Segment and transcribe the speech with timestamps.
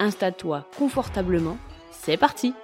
[0.00, 1.58] Installe-toi confortablement,
[1.92, 2.54] c'est parti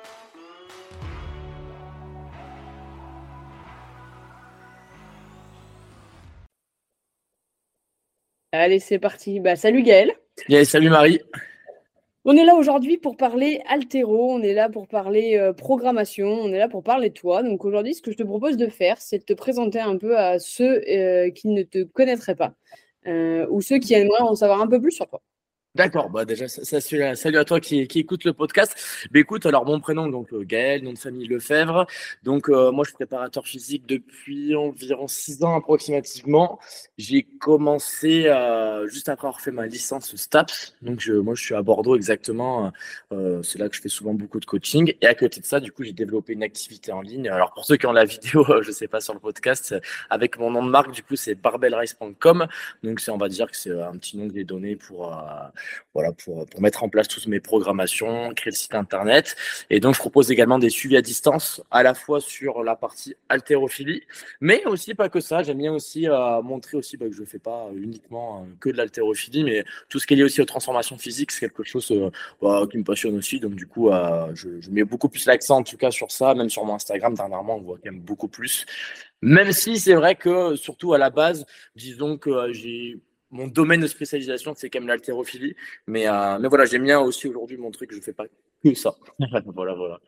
[8.52, 9.38] Allez, c'est parti.
[9.38, 10.14] Bah, salut Gaël.
[10.64, 11.20] salut Marie.
[12.24, 16.48] On est là aujourd'hui pour parler altéro, on est là pour parler euh, programmation, on
[16.48, 17.42] est là pour parler de toi.
[17.42, 20.16] Donc aujourd'hui, ce que je te propose de faire, c'est de te présenter un peu
[20.16, 22.54] à ceux euh, qui ne te connaîtraient pas
[23.06, 25.20] euh, ou ceux qui aimeraient en savoir un peu plus sur toi.
[25.76, 28.74] D'accord, bah déjà, ça, salut à toi qui, qui écoute le podcast.
[29.10, 31.86] Bah, écoute, alors mon prénom, donc euh, Gaël, nom de famille Lefebvre.
[32.22, 36.58] Donc euh, moi, je suis préparateur physique depuis environ six ans approximativement.
[36.96, 40.76] J'ai commencé euh, juste après avoir fait ma licence STAPS.
[40.80, 42.72] Donc je, moi, je suis à Bordeaux exactement.
[43.10, 44.94] c'est là que je fais souvent beaucoup de coaching.
[45.02, 47.28] Et à côté de ça, du coup, j'ai développé une activité en ligne.
[47.28, 49.74] Alors pour ceux qui ont la vidéo, je sais pas sur le podcast,
[50.08, 52.46] avec mon nom de marque, du coup, c'est barbellrice.com.
[52.82, 55.12] Donc c'est, on va dire que c'est un petit nom que j'ai donné pour
[55.94, 59.36] voilà, pour, mettre en place toutes mes programmations, créer le site internet.
[59.70, 63.14] Et donc, je propose également des suivis à distance, à la fois sur la partie
[63.28, 64.02] haltérophilie,
[64.40, 65.42] mais aussi pas que ça.
[65.42, 68.68] J'aime bien aussi euh, montrer aussi bah, que je ne fais pas uniquement euh, que
[68.68, 71.90] de l'haltérophilie, mais tout ce qui est lié aussi aux transformations physiques, c'est quelque chose
[71.90, 72.10] euh,
[72.42, 73.40] bah, qui me passionne aussi.
[73.40, 73.90] Donc, du coup,
[74.34, 77.14] je, je, mets beaucoup plus l'accent en tout cas sur ça, même sur mon Instagram.
[77.14, 78.66] Dernièrement, on voit quand même beaucoup plus.
[79.22, 83.86] Même si c'est vrai que, surtout à la base, disons que j'ai mon domaine de
[83.86, 85.56] spécialisation, c'est quand même l'haltérophilie.
[85.86, 88.74] Mais, euh, mais voilà, j'aime bien aussi aujourd'hui montrer que je ne fais pas que
[88.74, 88.94] ça.
[89.54, 90.00] voilà, voilà.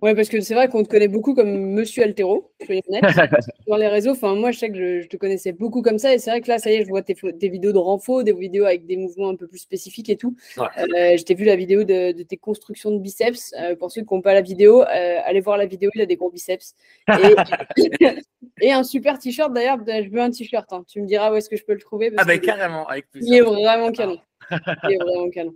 [0.00, 2.80] Ouais, parce que c'est vrai qu'on te connaît beaucoup comme Monsieur Altero sur
[3.66, 4.12] sur les réseaux.
[4.12, 6.14] Enfin, moi, je sais que je, te connaissais beaucoup comme ça.
[6.14, 7.14] Et c'est vrai que là, ça y est, je vois tes,
[7.48, 10.36] vidéos de renfo, des vidéos avec des mouvements un peu plus spécifiques et tout.
[10.58, 13.52] Euh, je t'ai vu la vidéo de, tes constructions de biceps.
[13.58, 15.90] Euh, pour ceux qui n'ont pas la vidéo, euh, allez voir la vidéo.
[15.96, 16.76] Il a des gros biceps.
[18.60, 19.52] Et, un super t-shirt.
[19.52, 20.72] D'ailleurs, je veux un t-shirt.
[20.72, 20.84] Hein.
[20.86, 22.12] Tu me diras où est-ce que je peux le trouver.
[22.18, 23.34] ah, bah, carrément, avec plaisir.
[23.34, 24.18] Il est vraiment canon.
[24.50, 25.54] Il est vraiment canon.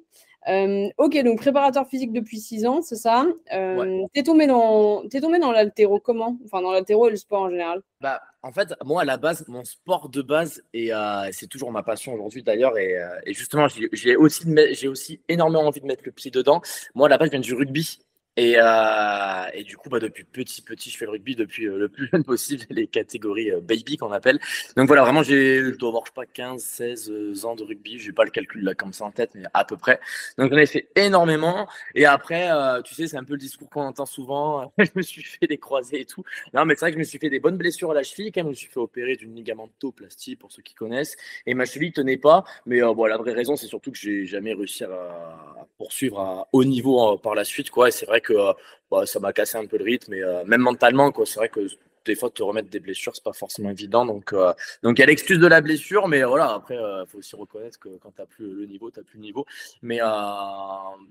[0.48, 3.26] Euh, ok, donc préparateur physique depuis 6 ans, c'est ça.
[3.52, 6.36] Euh, T'es tombé dans, es tombé dans l'altéro comment?
[6.44, 9.44] Enfin, dans l'altéro et le sport en général bah, En fait, moi, à la base,
[9.48, 13.68] mon sport de base, et euh, c'est toujours ma passion aujourd'hui d'ailleurs, et, et, justement,
[13.92, 14.46] j'ai aussi,
[14.88, 16.60] aussi énormément envie de mettre le pied dedans.
[16.94, 17.98] Moi, à la base, je viens du rugby.
[18.38, 21.76] Et, euh, et, du coup, bah, depuis petit, petit, je fais le rugby depuis euh,
[21.76, 24.40] le plus jeune possible, les catégories euh, baby qu'on appelle.
[24.74, 27.98] Donc voilà, vraiment, je dois avoir, je sais pas, 15, 16 euh, ans de rugby.
[27.98, 30.00] Je n'ai pas le calcul là comme ça en tête, mais à peu près.
[30.38, 31.68] Donc j'en ai fait énormément.
[31.94, 32.48] Et après,
[32.84, 34.72] tu sais, c'est un peu le discours qu'on entend souvent.
[34.78, 36.24] je me suis fait des croisés et tout.
[36.54, 38.32] Non, mais c'est vrai que je me suis fait des bonnes blessures à la cheville.
[38.32, 41.16] Quand même, je me suis fait opérer d'une ligamentoplastie, pour ceux qui connaissent.
[41.44, 42.44] Et ma cheville tenait pas.
[42.64, 46.64] Mais bon, la vraie raison, c'est surtout que j'ai jamais réussi à poursuivre à haut
[46.64, 47.68] niveau par la suite.
[47.70, 47.88] Quoi.
[47.88, 48.52] Et c'est vrai que euh,
[48.90, 51.26] bah, ça m'a cassé un peu le rythme, et euh, même mentalement, quoi.
[51.26, 51.60] C'est vrai que
[52.04, 54.04] des fois, te remettre des blessures, c'est pas forcément évident.
[54.04, 54.52] Donc, euh,
[54.82, 57.78] donc il y a l'excuse de la blessure, mais voilà, après, il faut aussi reconnaître
[57.78, 59.46] que quand tu n'as plus le niveau, tu n'as plus le niveau.
[59.82, 60.00] Mais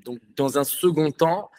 [0.03, 1.49] donc, dans un second temps,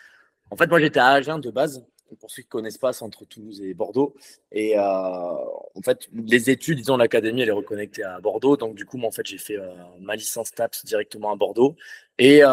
[0.50, 1.82] en fait, moi, j'étais à Agen de base.
[2.20, 4.14] Pour ceux qui connaissent pas, c'est entre Toulouse et Bordeaux.
[4.50, 8.58] Et en fait, les études, disons, l'académie, elle est reconnectée à Bordeaux.
[8.58, 9.56] Donc, du coup, moi, en fait, j'ai fait
[9.98, 11.74] ma licence TAPS directement à Bordeaux.
[12.18, 12.48] Et euh,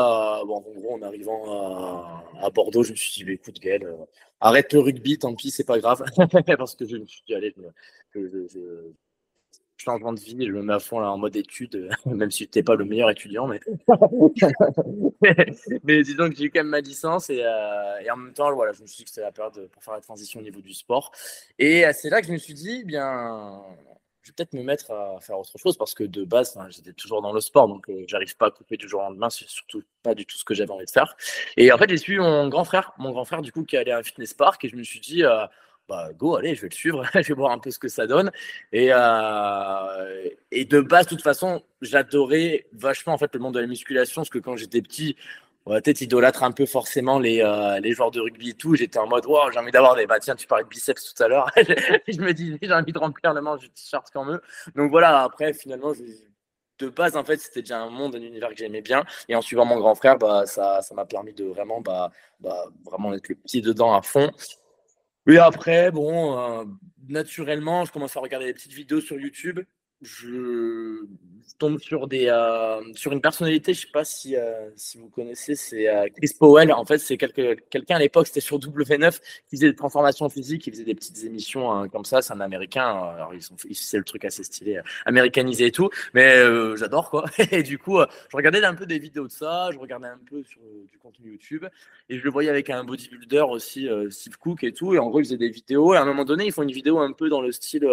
[0.45, 3.95] bon, en arrivant à, Bordeaux, je me suis dit, bah, écoute, Gaël, euh,
[4.39, 6.03] arrête le rugby, tant pis, c'est pas grave.
[6.57, 7.53] Parce que je me suis dit, allez,
[8.15, 8.59] je, je, je,
[9.77, 12.59] changement de vie, je me mets à fond là, en mode études, même si tu
[12.59, 13.47] n'es pas le meilleur étudiant.
[13.47, 13.59] Mais,
[15.83, 18.53] mais disons que j'ai eu quand même ma licence et, euh, et, en même temps,
[18.53, 20.61] voilà, je me suis dit que c'était la période pour faire la transition au niveau
[20.61, 21.11] du sport.
[21.57, 23.88] Et c'est là que je me suis dit, bien, je
[24.33, 27.41] peut-être me mettre à faire autre chose parce que de base, j'étais toujours dans le
[27.41, 30.25] sport, donc euh, j'arrive pas à couper du jour au lendemain, c'est surtout pas du
[30.25, 31.15] tout ce que j'avais envie de faire.
[31.57, 33.91] Et en fait, j'ai suivi mon grand frère, mon grand frère du coup qui allait
[33.91, 35.45] à un fitness park et je me suis dit, euh,
[35.87, 38.07] bah go, allez, je vais le suivre, je vais voir un peu ce que ça
[38.07, 38.31] donne.
[38.71, 43.59] Et, euh, et de base, de toute façon, j'adorais vachement en fait le monde de
[43.59, 45.15] la musculation parce que quand j'étais petit,
[45.75, 48.75] peut-être idolâtre un peu forcément les, euh, les joueurs de rugby et tout.
[48.75, 50.05] J'étais en mode, wow, j'ai envie d'avoir des.
[50.05, 51.51] Bah, tiens, tu parlais de biceps tout à l'heure.
[51.55, 54.41] je me dis, j'ai envie de remplir le manche du t-shirt comme eux.
[54.75, 55.93] Donc voilà, après, finalement,
[56.79, 59.05] de base, en fait, c'était déjà un monde, un univers que j'aimais bien.
[59.27, 63.13] Et en suivant mon grand frère, bah, ça m'a permis de vraiment, bah, bah, vraiment
[63.13, 64.31] être le pied dedans à fond.
[65.27, 66.65] Et après, bon, euh,
[67.07, 69.59] naturellement, je commence à regarder des petites vidéos sur YouTube.
[70.01, 71.05] Je
[71.59, 75.55] tombe sur des euh, sur une personnalité, je sais pas si euh, si vous connaissez,
[75.55, 76.71] c'est euh, Chris Powell.
[76.71, 79.19] En fait, c'est quelqu'un à l'époque, c'était sur W9
[79.49, 82.21] qui faisait des transformations physiques, qui faisait des petites émissions hein, comme ça.
[82.21, 82.85] C'est un Américain.
[82.85, 85.89] Alors ils sont, c'est le truc assez stylé, américanisé et tout.
[86.13, 86.37] Mais
[86.77, 87.25] j'adore quoi.
[87.51, 90.43] Et du coup, je regardais un peu des vidéos de ça, je regardais un peu
[90.43, 91.65] sur du contenu YouTube
[92.09, 94.93] et je le voyais avec un bodybuilder aussi, Steve Cook et tout.
[94.93, 95.93] Et en gros, il faisait des vidéos.
[95.93, 97.87] Et à un moment donné, ils font une vidéo un peu dans le style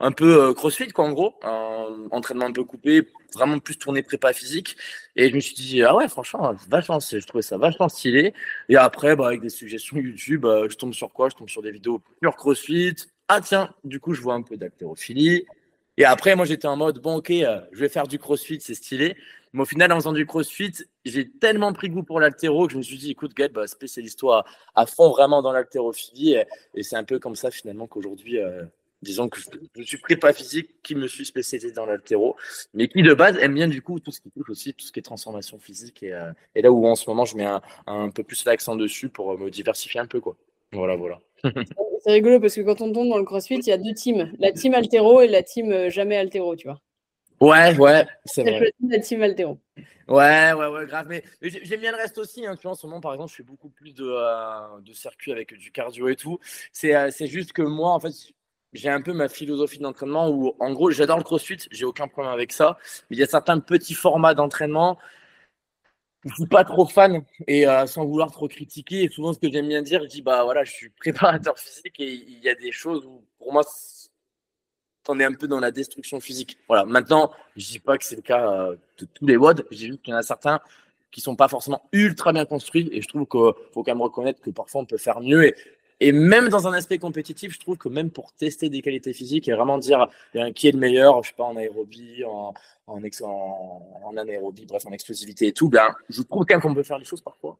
[0.00, 4.02] un peu euh, crossfit, quoi, en gros, un entraînement un peu coupé, vraiment plus tourné
[4.02, 4.76] prépa physique.
[5.16, 8.34] Et je me suis dit, ah ouais, franchement, vachement, je trouvais ça vachement stylé.
[8.68, 11.28] Et après, bah, avec des suggestions YouTube, euh, je tombe sur quoi?
[11.30, 12.94] Je tombe sur des vidéos pure crossfit.
[13.28, 15.46] Ah tiens, du coup, je vois un peu d'haltérophilie.
[15.96, 18.74] Et après, moi, j'étais en mode, bon, ok, euh, je vais faire du crossfit, c'est
[18.74, 19.16] stylé.
[19.54, 20.72] Mais au final, en faisant du crossfit,
[21.06, 24.44] j'ai tellement pris goût pour l'haltéro que je me suis dit, écoute, Gaël, bah, spécialise-toi
[24.74, 26.36] à, fond vraiment dans l'haltérophilie.
[26.74, 28.38] Et, c'est un peu comme ça, finalement, qu'aujourd'hui,
[29.02, 29.38] disons que
[29.76, 32.36] je, suis prépa physique qui me suis spécialisé dans l'altéro,
[32.74, 34.92] mais qui de base aime bien du coup tout ce qui touche aussi, tout ce
[34.92, 36.02] qui est transformation physique.
[36.02, 37.48] Et, euh, là où en ce moment je mets
[37.86, 40.20] un, peu plus l'accent dessus pour euh, me diversifier un peu.
[40.20, 40.36] quoi.
[40.72, 41.20] Voilà, voilà.
[41.44, 44.32] C'est rigolo parce que quand on tombe dans le crossfit, il y a deux teams,
[44.38, 46.80] la team altéro et la team euh, jamais altéro, tu vois.
[47.40, 48.72] Ouais, ouais, c'est vrai.
[48.88, 49.58] La team altéro.
[50.08, 51.06] Ouais, ouais, ouais, grave.
[51.08, 52.46] Mais, j'aime bien le reste aussi.
[52.46, 52.56] Hein.
[52.56, 55.52] Tu vois, en ce moment, par exemple, je fais beaucoup plus de, de circuits avec
[55.52, 56.38] du cardio et tout.
[56.72, 58.14] C'est juste que moi, en fait,
[58.76, 62.32] j'ai un peu ma philosophie d'entraînement où, en gros, j'adore le crossfit, j'ai aucun problème
[62.32, 62.78] avec ça.
[63.10, 64.98] Mais il y a certains petits formats d'entraînement
[66.24, 69.04] où je suis pas trop fan et euh, sans vouloir trop critiquer.
[69.04, 72.00] Et souvent, ce que j'aime bien dire, je dis, bah voilà, je suis préparateur physique
[72.00, 73.62] et il y a des choses où, pour moi,
[75.08, 76.58] on est un peu dans la destruction physique.
[76.68, 76.84] Voilà.
[76.84, 79.66] Maintenant, je dis pas que c'est le cas euh, de tous les WOD.
[79.70, 80.60] J'ai vu qu'il y en a certains
[81.10, 84.40] qui sont pas forcément ultra bien construits et je trouve qu'il faut quand même reconnaître
[84.42, 85.54] que parfois on peut faire mieux et
[86.00, 89.48] et même dans un aspect compétitif, je trouve que même pour tester des qualités physiques
[89.48, 90.08] et vraiment dire
[90.54, 92.52] qui est le meilleur, je sais pas, en aérobie, en,
[92.86, 93.00] en,
[94.04, 96.98] en, anaérobie, bref, en explosivité et tout, ben, je trouve quand même qu'on peut faire
[96.98, 97.56] les choses parfois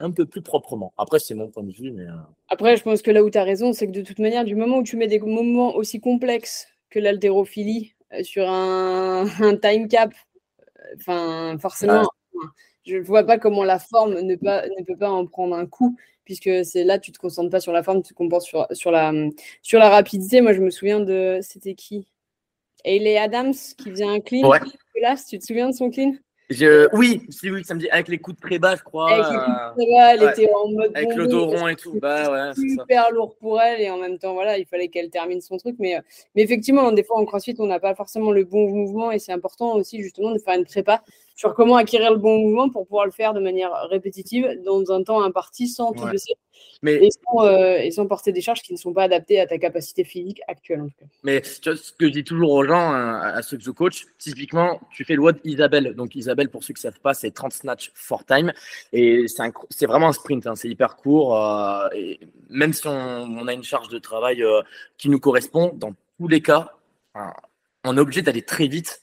[0.00, 0.92] un peu plus proprement.
[0.96, 1.90] Après, c'est mon point de vue.
[1.90, 2.04] Mais...
[2.04, 2.14] Euh,
[2.48, 4.54] Après, je pense que là où tu as raison, c'est que de toute manière, du
[4.54, 9.26] moment où tu mets des moments aussi complexes que l'haltérophilie euh, sur un,
[9.62, 10.12] time cap,
[10.60, 12.08] euh, enfin, forcément,
[12.86, 15.66] je ne vois pas comment la forme ne, pas, ne peut pas en prendre un
[15.66, 15.96] coup
[16.28, 18.90] puisque c'est là, tu te concentres pas sur la forme, tu te compenses sur, sur,
[18.90, 19.14] la,
[19.62, 20.42] sur la rapidité.
[20.42, 21.38] Moi, je me souviens de.
[21.40, 22.06] C'était qui?
[22.84, 24.46] Ailey Adams qui faisait un clean.
[24.46, 24.58] Ouais.
[25.00, 26.12] Là, tu te souviens de son clean?
[26.50, 26.86] Je...
[26.94, 29.10] Oui, si, oui, ça me dit avec les coups de très bas, je crois.
[29.10, 30.92] Avec les coups de très bas, elle était en mode.
[30.94, 31.98] Avec le dos rond et tout.
[31.98, 35.40] Bah, ouais, super lourd pour elle et en même temps, voilà, il fallait qu'elle termine
[35.40, 35.76] son truc.
[35.78, 36.00] Mais, euh,
[36.34, 39.32] mais effectivement, des fois en crossfit, on n'a pas forcément le bon mouvement et c'est
[39.32, 41.02] important aussi justement de faire une prépa
[41.38, 45.04] sur comment acquérir le bon mouvement pour pouvoir le faire de manière répétitive dans un
[45.04, 46.34] temps imparti sans tout blesser
[46.82, 46.94] mais...
[46.94, 49.56] et, sans, euh, et, sans, porter des charges qui ne sont pas adaptées à ta
[49.56, 50.80] capacité physique actuelle.
[50.80, 51.06] En tout cas.
[51.22, 51.60] Mais ce
[51.92, 55.14] que je dis toujours aux gens, hein, à ceux que je coach, typiquement, tu fais
[55.14, 55.94] le WOD Isabelle.
[55.94, 58.52] Donc Isabelle, pour ceux qui ne savent pas, c'est 30 snatch for time.
[58.92, 59.26] Et
[59.70, 61.40] c'est vraiment un sprint, hein, c'est hyper court.
[61.40, 62.18] Euh, et
[62.50, 64.62] même si on, a une charge de travail euh,
[64.96, 66.72] qui nous correspond, dans tous les cas,
[67.84, 69.02] on est obligé d'aller très vite.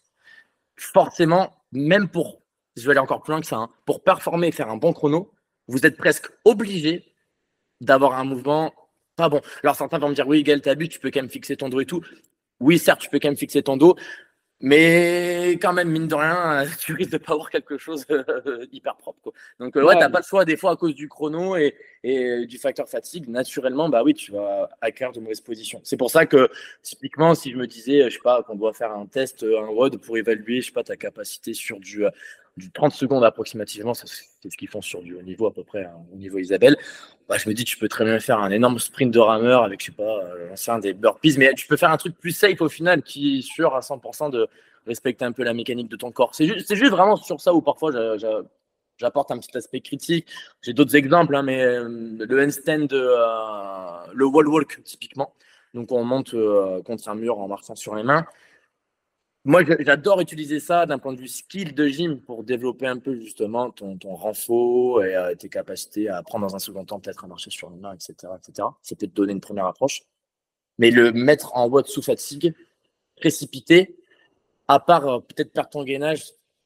[0.76, 2.42] Forcément, même pour,
[2.76, 4.94] je vais aller encore plus loin que ça, hein, pour performer et faire un bon
[4.94, 5.32] chrono,
[5.68, 7.14] vous êtes presque obligé
[7.82, 8.74] d'avoir un mouvement
[9.16, 9.42] pas bon.
[9.64, 11.70] Alors certains vont me dire, oui, Gaël, t'as bu, tu peux quand même fixer ton
[11.70, 12.02] dos et tout.
[12.60, 13.96] Oui, certes, tu peux quand même fixer ton dos,
[14.62, 18.06] mais quand même, mine de rien, tu risques de pas avoir quelque chose
[18.72, 19.34] hyper propre.
[19.60, 21.76] Donc, euh, ouais, tu n'as pas le choix des fois à cause du chrono et,
[22.48, 23.28] du facteur fatigue.
[23.28, 25.82] Naturellement, bah oui, tu vas acquérir de mauvaises positions.
[25.84, 26.50] C'est pour ça que,
[26.84, 29.98] typiquement, si je me disais, je sais pas, qu'on doit faire un test, un WOD
[29.98, 32.06] pour évaluer, je sais pas, ta capacité sur du,
[32.58, 35.86] du 30 secondes approximativement, c'est ce qu'ils font sur du haut niveau à peu près,
[35.86, 36.78] hein, au niveau Isabelle.
[37.28, 39.82] Bah, je me dis, tu peux très bien faire un énorme sprint de rameur avec,
[39.82, 42.62] je sais pas, euh, l'ancien des burpees, mais tu peux faire un truc plus safe
[42.62, 44.48] au final qui est sûr à 100% de
[44.88, 46.34] respecter un peu la mécanique de ton corps.
[46.34, 47.92] C'est juste, vraiment sur ça où parfois
[48.98, 50.28] j'apporte un petit aspect critique.
[50.62, 55.34] J'ai d'autres exemples, hein, mais euh, le handstand, euh, le wall walk typiquement.
[55.74, 56.34] Donc on monte
[56.86, 58.26] contre un mur en marchant sur les mains.
[59.48, 63.14] Moi, j'adore utiliser ça d'un point de vue skill de gym pour développer un peu
[63.14, 67.24] justement ton, ton renfort et euh, tes capacités à apprendre dans un second temps peut-être
[67.24, 68.16] à marcher sur une main, etc.
[68.40, 68.68] etc.
[68.82, 70.02] C'est peut-être donner une première approche.
[70.80, 72.56] Mais le mettre en WOD sous fatigue,
[73.18, 73.96] précipité,
[74.68, 76.24] à part euh, peut-être perdre ton gainage,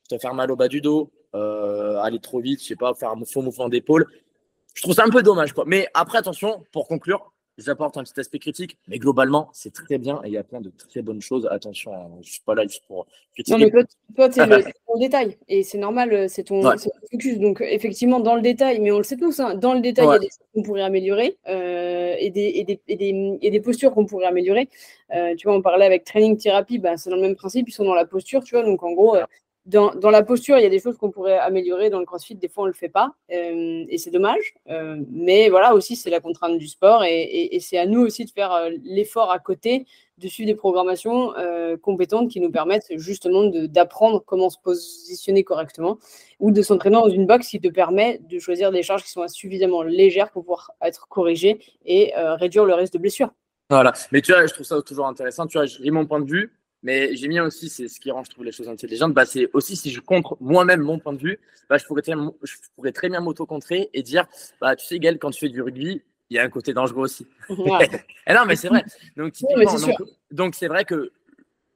[0.10, 3.10] te faire mal au bas du dos, euh, aller trop vite, je sais pas, faire
[3.10, 4.08] un faux mouvement d'épaule,
[4.74, 5.52] je trouve ça un peu dommage.
[5.52, 5.66] Quoi.
[5.68, 10.22] Mais après, attention, pour conclure, j'apporte un petit aspect critique, mais globalement, c'est très bien
[10.24, 11.48] et il y a plein de très bonnes choses.
[11.52, 13.58] Attention, hein, je ne suis pas là juste pour critiquer.
[13.58, 13.84] Non, mais toi,
[14.16, 14.64] toi tu es le
[15.00, 16.62] détail et c'est normal, c'est ton,
[17.12, 17.40] focus.
[17.40, 20.12] Donc, effectivement, dans le détail, mais on le sait tous, hein, dans le détail, il
[20.12, 23.52] y a des choses qu'on pourrait améliorer euh, et, des, et, des, et, des, et,
[23.52, 24.70] des, postures qu'on pourrait améliorer.
[25.16, 27.74] Euh, tu vois, on parlait avec training thérapie, bah, c'est dans le même principe, ils
[27.74, 28.64] sont dans la posture, tu vois.
[28.64, 29.24] Donc, en gros, euh,
[29.66, 32.36] dans, la posture, il y a des choses qu'on pourrait améliorer dans le crossfit.
[32.36, 34.56] Des fois, on ne le fait pas euh, et c'est dommage.
[34.70, 38.32] Euh, mais voilà, aussi, c'est la contrainte du sport et, c'est à nous aussi de
[38.32, 39.86] faire euh, l'effort à côté
[40.18, 41.32] de suivre des programmations
[41.82, 45.98] compétentes qui nous permettent justement d'apprendre comment se positionner correctement
[46.42, 49.26] ou de s'entraîner dans une box qui te permet de choisir des charges qui sont
[49.30, 53.30] suffisamment légères pour pouvoir être corrigées et réduire le risque de blessure.
[53.70, 55.48] Voilà, mais tu vois, je trouve ça toujours intéressant.
[55.48, 58.24] Tu vois, j'ai mon point de vue mais j'ai mis aussi, c'est ce qui rend,
[58.24, 61.20] je trouve, les choses intelligentes, bah, c'est aussi si je contre moi-même mon point de
[61.20, 64.28] vue, bah, je, pourrais très, je pourrais très bien m'auto-contrer et dire,
[64.62, 67.04] bah, tu sais, Gaël, quand tu fais du rugby, il y a un côté dangereux
[67.04, 67.28] aussi.
[67.50, 68.84] et non, mais c'est vrai.
[69.18, 69.34] Donc,
[70.32, 71.12] donc, c'est vrai que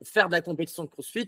[0.03, 1.27] faire de la compétition de CrossFit,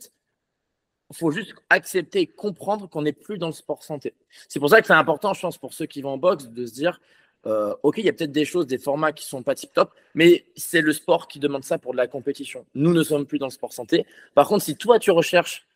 [1.11, 4.13] il faut juste accepter et comprendre qu'on n'est plus dans le sport santé.
[4.47, 6.65] C'est pour ça que c'est important, je pense, pour ceux qui vont en boxe, de
[6.65, 6.99] se dire,
[7.47, 9.93] euh, ok, il y a peut-être des choses, des formats qui sont pas tip top,
[10.15, 12.65] mais c'est le sport qui demande ça pour de la compétition.
[12.73, 14.05] Nous ne sommes plus dans le sport santé.
[14.33, 15.67] Par contre, si toi tu recherches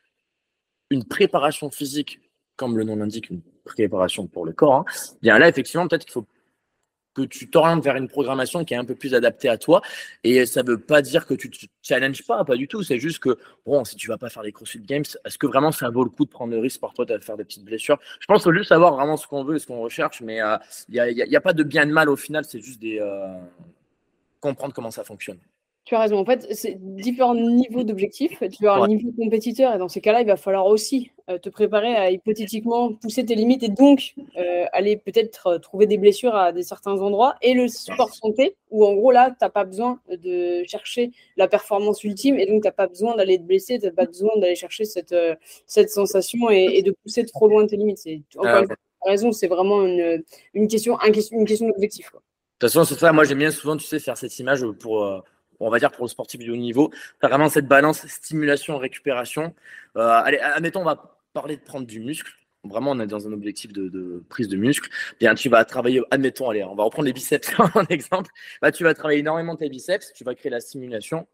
[0.89, 2.19] une préparation physique,
[2.55, 4.85] comme le nom l'indique, une préparation pour le corps, hein,
[5.21, 6.25] bien là effectivement peut-être qu'il faut
[7.25, 9.81] tu t'orientes vers une programmation qui est un peu plus adaptée à toi.
[10.23, 12.83] Et ça ne veut pas dire que tu te challenges pas, pas du tout.
[12.83, 15.71] C'est juste que, bon, si tu vas pas faire les CrossFit Games, est-ce que vraiment
[15.71, 17.99] ça vaut le coup de prendre le risque toi de faire des petites blessures?
[18.19, 20.41] Je pense qu'il faut juste savoir vraiment ce qu'on veut et ce qu'on recherche, mais
[20.41, 20.57] euh,
[20.89, 23.39] il n'y a, pas de bien de mal au final, c'est juste des, euh,
[24.39, 25.39] comprendre comment ça fonctionne.
[25.89, 26.19] Tu as raison.
[26.19, 28.43] En fait, c'est différents niveaux d'objectifs.
[28.51, 31.49] Tu as un niveau compétiteur et dans ces cas-là, il va falloir aussi euh, te
[31.49, 36.35] préparer à hypothétiquement pousser tes limites et donc euh, aller peut-être euh, trouver des blessures
[36.35, 37.37] à des certains endroits.
[37.41, 41.47] Et le sport santé, où en gros là, tu n'as pas besoin de chercher la
[41.47, 44.37] performance ultime et donc tu n'as pas besoin d'aller te blesser, tu n'as pas besoin
[44.37, 45.15] d'aller chercher cette,
[45.65, 47.97] cette sensation et, de pousser trop loin tes limites.
[47.97, 50.21] C'est, encore ah, raison, c'est vraiment une,
[50.53, 52.11] une question, une question d'objectif.
[52.11, 52.19] De
[52.67, 53.11] toute façon, c'est ça.
[53.11, 55.23] Moi, j'aime bien souvent, tu sais, faire cette image pour
[55.59, 59.53] on va dire pour le sportif de haut niveau, vraiment cette balance stimulation-récupération.
[59.97, 62.31] Euh, allez, admettons, on va parler de prendre du muscle.
[62.63, 64.89] Vraiment, on est dans un objectif de, prise de muscle.
[65.19, 68.31] Bien, tu vas travailler, admettons, allez, on va reprendre les biceps en exemple.
[68.61, 71.27] Bah, tu vas travailler énormément tes biceps, tu vas créer la stimulation,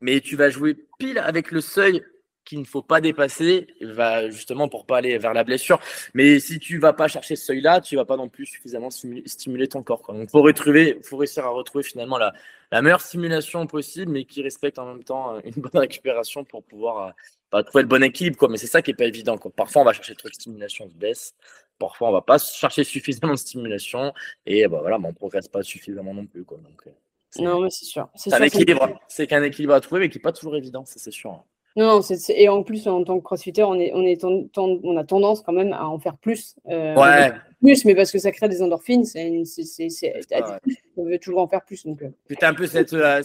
[0.00, 2.02] mais tu vas jouer pile avec le seuil
[2.44, 5.80] qu'il ne faut pas dépasser, va justement pour pas aller vers la blessure.
[6.14, 9.68] Mais si tu vas pas chercher ce seuil-là, tu vas pas non plus suffisamment stimuler,
[9.68, 10.02] ton corps.
[10.02, 10.14] Quoi.
[10.14, 12.32] Donc, faut retrouver, faut réussir à retrouver finalement la,
[12.70, 16.62] la, meilleure stimulation possible, mais qui respecte en même temps euh, une bonne récupération pour
[16.64, 17.10] pouvoir euh,
[17.50, 18.36] bah, trouver le bon équilibre.
[18.36, 18.48] Quoi.
[18.48, 19.38] Mais c'est ça qui est pas évident.
[19.38, 19.50] Quoi.
[19.50, 21.34] Parfois, on va chercher trop de stimulation, on se baisse.
[21.78, 24.12] Parfois, on va pas chercher suffisamment de stimulation
[24.46, 26.44] et bah, voilà, bah, on progresse pas suffisamment non plus.
[26.44, 26.58] Quoi.
[26.58, 26.90] Donc, euh,
[27.38, 28.08] non, mais c'est sûr.
[28.14, 29.00] C'est un équilibre.
[29.08, 31.42] C'est qu'un équilibre à trouver, mais qui n'est pas toujours évident, ça c'est sûr.
[31.76, 31.82] Hein.
[31.82, 35.42] Non, et en plus, en tant que crossfitter, on, est, on, est on a tendance
[35.42, 36.56] quand même à en faire plus.
[36.68, 37.32] Euh, ouais.
[37.60, 39.42] Plus, mais parce que ça crée des endorphines, c'est
[40.96, 41.84] on veut toujours en faire plus.
[41.84, 42.10] Donc, euh.
[42.42, 43.22] un peu cette, euh,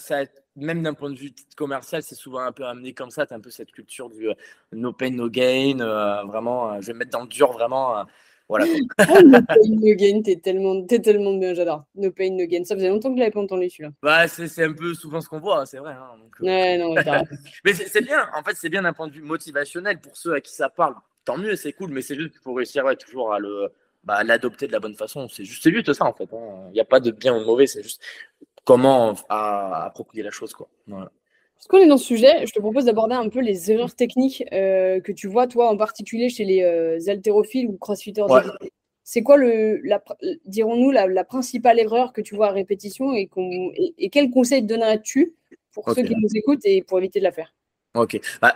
[0.56, 3.26] même d'un point de vue commercial, c'est souvent un peu amené comme ça.
[3.26, 4.28] Tu as un peu cette culture du
[4.72, 5.78] no pain, no gain.
[6.26, 8.06] vraiment, je vais me mettre dans le dur, vraiment.
[8.50, 8.66] Voilà.
[8.66, 11.86] oh, no pain, no gain, t'es tellement, es tellement bien, j'adore.
[11.94, 12.64] No pain, no gain.
[12.66, 13.92] Ça faisait longtemps que je l'avais pas entendu celui-là.
[14.02, 15.94] Bah, c'est un peu souvent ce qu'on voit, c'est vrai.
[15.94, 16.96] Hein, donc, euh, ouais, non,
[17.64, 20.42] mais c'est bien, en fait, c'est bien d'un point de vue motivationnel pour ceux à
[20.42, 20.96] qui ça parle.
[21.26, 23.70] Tant mieux, c'est cool, mais c'est juste qu'il faut réussir toujours à le
[24.04, 25.30] bah, l'adopter de la bonne façon.
[25.30, 26.34] C'est juste, juste ça, en fait.
[26.34, 26.70] Hein.
[26.70, 28.02] Il n'y a pas de bien ou de mauvais, c'est juste
[28.66, 30.54] comment approprier la chose.
[30.54, 30.68] Quoi.
[30.88, 31.12] Voilà.
[31.60, 34.46] Parce qu'on est dans ce sujet, je te propose d'aborder un peu les erreurs techniques
[34.54, 38.24] euh, que tu vois, toi, en particulier chez les euh, haltérophiles ou crossfitters.
[39.04, 39.82] C'est quoi, le,
[40.46, 43.30] dirons-nous, la, principale erreur que tu vois à répétition et,
[43.98, 45.34] et, quel conseil donnerais-tu
[45.74, 47.54] pour ceux qui nous écoutent et pour éviter de la faire?
[47.96, 48.56] Ok, bah,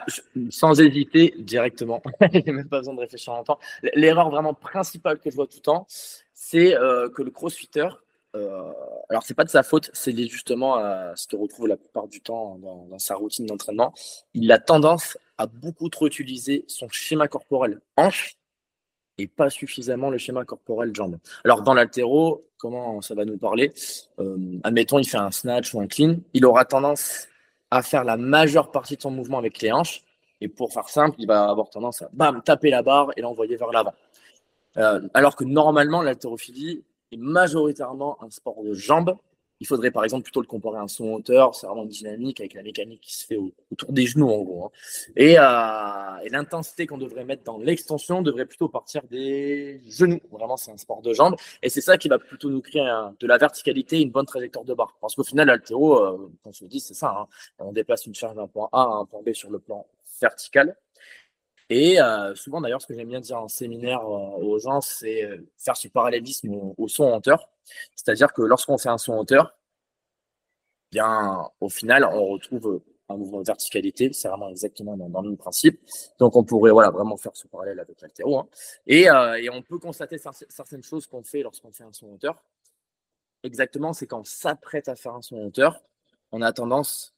[0.50, 2.02] sans hésiter directement,
[2.34, 3.60] il n'y a même pas besoin de réfléchir longtemps.
[3.96, 5.88] L'erreur vraiment principale que je vois tout le temps,
[6.34, 7.90] c'est euh, que le crossfitter,
[8.36, 8.72] euh,
[9.10, 12.22] alors c'est pas de sa faute, c'est justement euh, ce qu'il retrouve la plupart du
[12.22, 13.94] temps dans, sa routine d'entraînement.
[14.34, 18.38] Il a tendance à beaucoup trop utiliser son schéma corporel hanche
[19.20, 21.18] et pas suffisamment le schéma corporel jambe.
[21.44, 23.72] Alors dans l'altéro, comment ça va nous parler?
[24.20, 27.28] Euh, Admettons, il fait un snatch ou un clean, il aura tendance
[27.70, 30.02] à faire la majeure partie de son mouvement avec les hanches.
[30.42, 33.56] Et pour faire simple, il va avoir tendance à bam, taper la barre et l'envoyer
[33.56, 33.94] vers l'avant.
[34.78, 36.84] Euh, alors que normalement, l'haltérophilie,
[37.18, 39.16] majoritairement un sport de jambes.
[39.60, 41.56] il faudrait par exemple plutôt le comparer à un son hauteur.
[41.56, 43.38] C'est vraiment dynamique avec la mécanique qui se fait
[43.72, 44.66] autour des genoux en gros.
[44.66, 44.72] Hein.
[45.16, 50.20] Et, et l'intensité qu'on devrait mettre dans l'extension devrait plutôt partir des genoux.
[50.32, 51.36] Vraiment, c'est un sport de jambes.
[51.62, 52.90] Et c'est ça qui va plutôt nous créer
[53.20, 54.98] de la verticalité, une bonne trajectoire de barre.
[55.00, 57.16] Parce qu'au final, l'altéro, euh, on se dit, c'est ça.
[57.18, 57.28] Hein.
[57.60, 59.86] On déplace une charge d'un point A à un point B sur le plan
[60.22, 60.76] vertical.
[61.70, 65.24] Et euh, souvent, d'ailleurs, ce que j'aime bien dire en séminaire euh, aux gens, c'est
[65.24, 67.50] euh, faire ce parallélisme au, son hauteur.
[67.96, 69.56] C'est-à-dire que lorsqu'on fait un son hauteur,
[70.92, 74.12] bien, au final, on retrouve un mouvement de verticalité.
[74.14, 75.80] C'est vraiment exactement dans, le même principe.
[76.20, 78.40] Donc, on pourrait voilà, vraiment faire ce parallèle avec l'altéro.
[78.40, 78.48] Hein.
[78.88, 80.18] Et, et, on peut constater
[80.50, 82.44] certaines choses qu'on fait lorsqu'on fait un son hauteur.
[83.44, 85.82] Exactement, c'est quand on s'apprête à faire un son hauteur,
[86.32, 87.13] on a tendance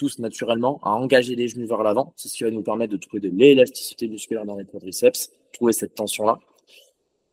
[0.00, 2.14] tous naturellement à engager les genoux vers l'avant.
[2.16, 5.74] C'est ce qui va nous permettre de trouver de l'élasticité musculaire dans les quadriceps, trouver
[5.74, 6.38] cette tension-là.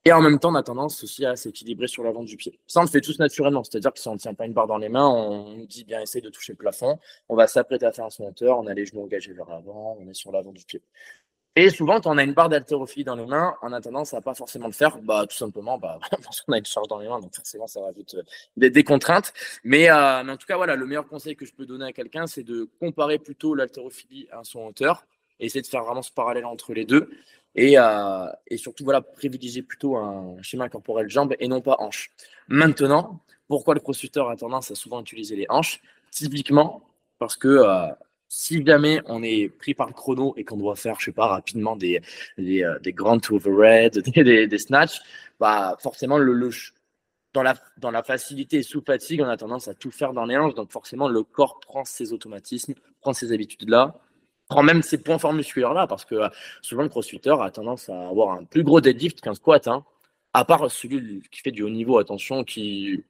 [0.04, 2.60] Et en même temps, on a tendance aussi à s'équilibrer sur l'avant du pied.
[2.68, 3.64] Ça, on le fait tous naturellement.
[3.64, 5.86] C'est-à-dire que si on ne tient pas une barre dans les mains, on nous dit
[5.86, 7.00] bien essayer de toucher le plafond.
[7.30, 9.98] On va s'apprêter à faire un son hauteur, on a les genoux engagés vers l'avant,
[10.02, 10.82] on est sur l'avant du pied.
[11.60, 14.36] Et souvent, on a une barre d'haltérophilie dans les mains, on a tendance à pas
[14.36, 17.34] forcément le faire, bah, tout simplement bah, parce a une charge dans les mains, donc
[17.34, 19.34] forcément, ça rajoute euh, des, contraintes.
[19.64, 21.94] Mais, euh, mais, en tout cas, voilà, le meilleur conseil que je peux donner à
[21.94, 25.08] quelqu'un, c'est de comparer plutôt l'haltérophilie à son hauteur,
[25.40, 27.10] et essayer de faire vraiment ce parallèle entre les deux,
[27.56, 32.12] et, euh, et surtout, voilà, privilégier plutôt un schéma corporel jambe et non pas hanche.
[32.50, 35.82] Maintenant, pourquoi le crossfitter a tendance à souvent utiliser les hanches?
[36.12, 36.84] Typiquement,
[37.18, 37.48] parce que
[38.30, 41.28] si jamais on est pris par le chrono et qu'on doit faire, je sais pas,
[41.28, 42.02] rapidement des,
[42.38, 45.02] des, euh, grands overhead, des, des, snatchs,
[45.40, 46.50] bah, forcément, le, le,
[47.34, 50.26] dans, la, dans la facilité et sous fatigue, on a tendance à tout faire dans
[50.26, 50.56] les hanches.
[50.56, 53.96] Donc, forcément, le corps prend ses automatismes, prend ses habitudes-là,
[54.50, 56.30] prend même ses points forts musculaires-là, parce que euh,
[56.62, 59.86] souvent, le crossfitter a tendance à avoir un plus gros deadlift qu'un squat, hein,
[60.34, 63.04] à part celui qui fait du haut niveau, attention, qui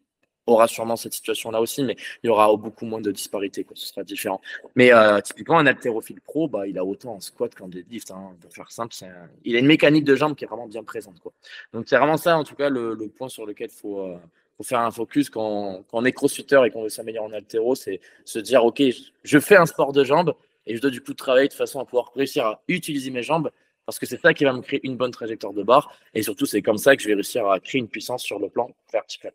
[0.48, 3.75] aura sûrement cette situation-là aussi, mais il y aura beaucoup moins de disparité, quoi.
[3.75, 4.42] ce sera différent.
[4.75, 8.12] Mais euh, typiquement, un haltérophile pro, bah, il a autant en squat qu'en deadlift.
[8.12, 8.96] Hein, pour faire simple,
[9.44, 11.20] il a une mécanique de jambe qui est vraiment bien présente.
[11.20, 11.34] Quoi.
[11.74, 14.18] Donc c'est vraiment ça, en tout cas, le, point sur lequel il faut, euh,
[14.58, 17.75] faut, faire un focus quand, quand on est crossfitter et qu'on veut s'améliorer en haltéro,
[17.75, 18.82] c'est se dire, OK,
[19.24, 20.34] je fais un sport de jambes
[20.66, 23.50] et je dois du coup travailler de façon à pouvoir réussir à utiliser mes jambes
[23.88, 25.89] parce que c'est ça qui va me créer une bonne trajectoire de barre.
[26.13, 28.50] Et surtout, c'est comme ça que je vais réussir à créer une puissance sur le
[28.50, 29.32] plan vertical.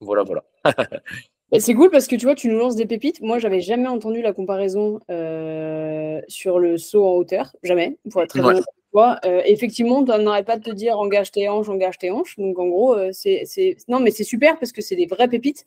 [0.00, 0.44] Voilà, voilà.
[1.58, 3.20] c'est cool parce que tu vois, tu nous lances des pépites.
[3.20, 7.54] Moi, j'avais jamais entendu la comparaison euh, sur le saut en hauteur.
[7.62, 8.64] Jamais, pour être très honnête
[8.96, 12.36] euh, effectivement, on n'arrête pas de te dire engage tes hanches, engage tes hanches.
[12.36, 13.44] Donc, en gros, euh, c'est.
[13.86, 15.66] Non, mais c'est super parce que c'est des vraies pépites.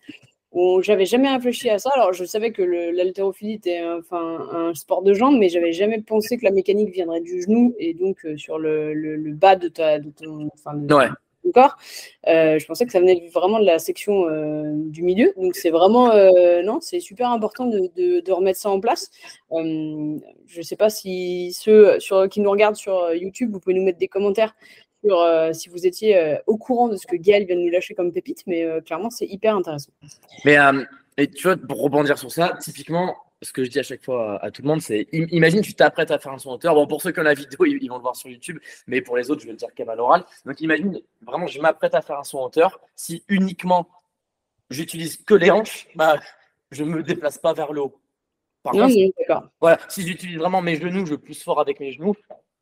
[0.82, 1.92] J'avais jamais réfléchi à ça.
[1.96, 6.38] Alors, je savais que l'haltérophilie était enfin, un sport de jambes, mais j'avais jamais pensé
[6.38, 10.10] que la mécanique viendrait du genou et donc sur le, le, bas de, ta, de
[10.10, 10.50] ton.
[10.54, 11.10] Enfin, ouais
[11.50, 11.78] corps.
[12.28, 15.34] Euh, je pensais que ça venait vraiment de la section euh, du milieu.
[15.38, 19.10] Donc c'est vraiment, euh, non, c'est super important de, remettre ça en place.
[19.52, 21.98] je ne sais pas si ceux
[22.30, 24.56] qui nous regardent sur YouTube, vous pouvez nous mettre des commentaires
[25.04, 28.12] sur si vous étiez au courant de ce que Gaël vient de nous lâcher comme
[28.12, 29.92] pépite, mais clairement c'est hyper intéressant.
[30.46, 30.58] Mais
[31.36, 34.52] tu vois, pour rebondir sur ça, typiquement, ce que je dis à chaque fois à,
[34.52, 36.76] tout le monde, c'est imagine tu t'apprêtes à faire un son hauteur.
[36.76, 39.18] Bon, pour ceux qui ont la vidéo, ils, vont le voir sur YouTube, mais pour
[39.18, 40.24] les autres, je vais le dire qu'à l'oral.
[40.46, 42.80] Donc imagine vraiment, je m'apprête à faire un son hauteur.
[42.96, 43.90] Si uniquement
[44.70, 46.20] j'utilise que les hanches, bah,
[46.72, 48.00] je ne me déplace pas vers le haut.
[48.64, 48.94] Par contre,
[49.60, 52.14] voilà, si j'utilise vraiment mes genoux, je pousse fort avec mes genoux,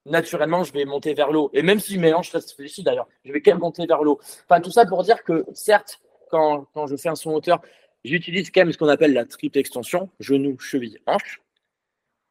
[0.05, 1.49] naturellement, je vais monter vers le haut.
[1.53, 4.11] Et même si mes hanches restent fléchies d'ailleurs, je vais quand même monter vers le
[4.11, 4.19] haut.
[4.49, 5.99] Enfin, tout ça pour dire que certes,
[6.31, 7.61] quand, quand je fais un son hauteur,
[8.05, 11.41] J'utilise quand même ce qu'on appelle la triple extension, genou, cheville, hanche.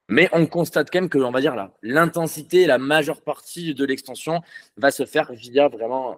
[0.09, 3.85] Mais on constate quand même que, on va dire là, l'intensité, la majeure partie de
[3.85, 4.40] l'extension
[4.78, 6.16] va se faire via vraiment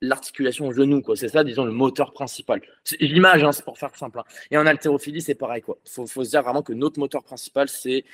[0.00, 1.16] l'articulation genou, quoi.
[1.16, 2.60] C'est ça, disons, le moteur principal.
[3.00, 4.20] L'image, hein, c'est pour faire simple.
[4.20, 4.24] Hein.
[4.50, 5.62] Et en haltérophilie, c'est pareil.
[5.84, 8.04] Faut, faut se dire vraiment que notre moteur principal, c'est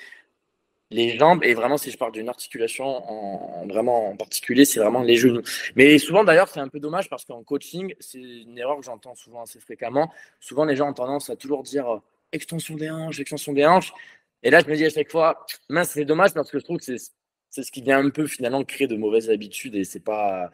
[0.91, 5.03] les jambes et vraiment si je parle d'une articulation en, vraiment en particulier c'est vraiment
[5.03, 5.43] les genoux
[5.77, 9.15] mais souvent d'ailleurs c'est un peu dommage parce qu'en coaching c'est une erreur que j'entends
[9.15, 11.99] souvent assez fréquemment souvent les gens ont tendance à toujours dire euh,
[12.33, 13.93] extension des hanches extension des hanches
[14.43, 16.79] et là je me dis à chaque fois mince c'est dommage parce que je trouve
[16.79, 20.51] que c'est ce qui vient un peu finalement créer de mauvaises habitudes et c'est pas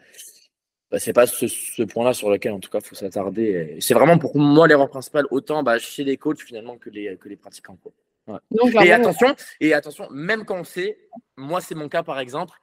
[0.90, 3.76] bah, c'est pas ce, point-là sur lequel en tout cas faut s'attarder.
[3.80, 7.28] C'est vraiment pour moi l'erreur principale autant bah, chez les coachs finalement que les, que
[7.28, 7.76] les pratiquants.
[7.82, 7.92] Quoi
[8.82, 10.98] et attention, et attention, même quand on sait,
[11.36, 12.58] moi c'est mon cas par exemple,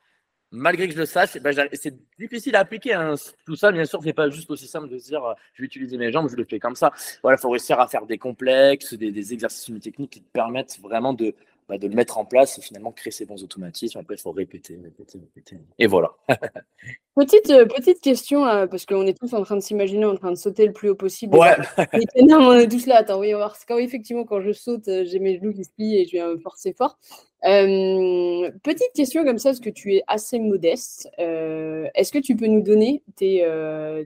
[0.54, 2.94] malgré que je le sache, ben, c'est difficile à appliquer.
[2.94, 3.16] Hein.
[3.46, 5.22] Tout ça, bien sûr, c'est pas juste aussi simple de se dire
[5.54, 6.92] je vais utiliser mes jambes, je le fais comme ça.
[7.22, 11.14] Voilà, il faut réussir à faire des complexes, des, exercices techniques qui te permettent vraiment
[11.14, 11.36] de
[11.70, 14.00] bah, de le mettre en place et finalement créer ces bons automatismes.
[14.00, 15.58] Après, il faut répéter, répéter, répéter.
[15.80, 16.12] Et voilà.
[17.16, 20.32] petite, euh, petite question, euh, parce qu'on est tous en train de s'imaginer en train
[20.32, 21.38] de sauter le plus haut possible.
[21.38, 21.56] Ouais.
[22.18, 22.98] on est tous là.
[22.98, 23.58] Attends, oui, on va voir.
[23.68, 26.38] Quand, effectivement, quand je saute, euh, j'ai mes genoux qui se plient et je viens
[26.42, 27.00] forcer fort.
[27.42, 31.10] petite question comme ça, parce que tu es assez modeste.
[31.18, 33.48] Est-ce que tu peux nous donner tes,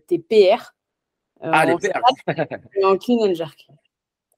[0.07, 0.75] tes PR
[1.41, 2.01] Ah, les PR
[2.83, 3.67] En clean and jerk?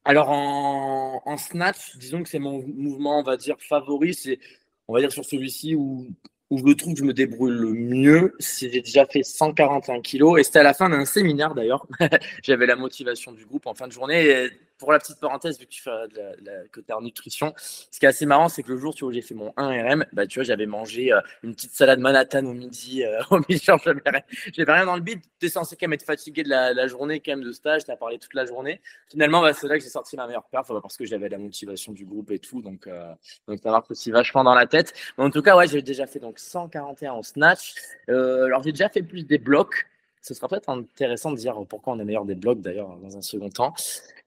[0.06, 4.14] Alors en, snatch, disons que c'est mon mouvement, on va dire, favori.
[4.14, 4.40] C'est,
[4.88, 6.08] on va dire, sur celui-ci où,
[6.50, 8.36] où je trouve que je me débrouille le mieux.
[8.40, 11.86] J'ai déjà fait 141 kilos et c'était à la fin d'un séminaire d'ailleurs.
[12.44, 15.72] J'avais la motivation du groupe en fin de journée pour la petite parenthèse, vu que
[15.72, 18.78] tu fais de la, côté en nutrition, ce qui est assez marrant, c'est que le
[18.78, 21.74] jour où j'ai fait mon 1 RM, bah, tu vois, j'avais mangé euh, une petite
[21.74, 23.04] salade Manhattan au midi.
[23.04, 24.24] Euh, au midi, j'avais rien,
[24.56, 25.20] rien dans le bide.
[25.40, 27.84] Tu es censé quand même être fatigué de la, journée quand même de stage.
[27.84, 28.82] Tu as parlé toute la journée.
[29.10, 31.92] Finalement, bah, c'est là que j'ai sorti ma meilleure perf parce que j'avais la motivation
[31.92, 32.62] du groupe et tout.
[32.62, 33.14] Donc, euh,
[33.48, 34.94] donc ça marche aussi vachement dans la tête.
[35.18, 37.74] Mais en tout cas, ouais, j'ai déjà fait donc 141 en snatch.
[38.08, 39.89] alors, j'ai déjà fait plus des blocs.
[40.22, 43.22] Ce sera peut-être intéressant de dire pourquoi on est meilleur des blocs d'ailleurs dans un
[43.22, 43.74] second temps.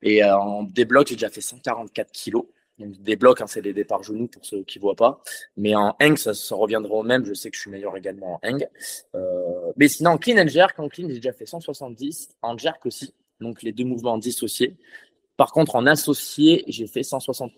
[0.03, 2.45] Et euh, en débloc, j'ai déjà fait 144 kilos.
[2.79, 5.21] Donc, des blocs, hein, c'est des départs genoux pour ceux qui ne voient pas.
[5.57, 7.25] Mais en hang, ça, ça, reviendra au même.
[7.25, 8.67] Je sais que je suis meilleur également en hang.
[9.15, 12.31] Euh, mais sinon, en clean and jerk, en clean, j'ai déjà fait 170.
[12.41, 13.15] En jerk aussi.
[13.41, 14.77] Donc, les deux mouvements dissociés.
[15.37, 17.53] Par contre, en associé, j'ai fait 160.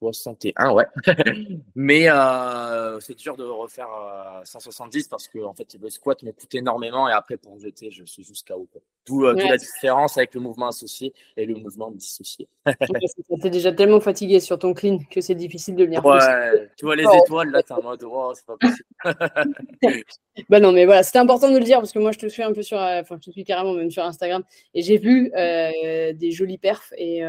[0.00, 0.86] 161, ouais.
[1.74, 3.88] Mais euh, c'est dur de refaire
[4.44, 8.04] 170 parce que en fait, le squat me coûte énormément et après, pour jeter, je
[8.04, 8.68] suis juste KO.
[9.06, 12.48] D'où euh, la différence avec le mouvement associé et le mouvement dissocié.
[12.66, 16.04] tu es déjà tellement fatigué sur ton clean que c'est difficile de venir.
[16.04, 20.04] Ouais, tu vois les étoiles, là, t'es en mode, oh, c'est pas possible.
[20.48, 22.42] bah non, mais voilà, c'était important de le dire parce que moi, je te suis
[22.42, 24.42] un peu sur, euh, enfin, je te suis carrément même sur Instagram
[24.74, 27.22] et j'ai vu euh, des jolis perfs et,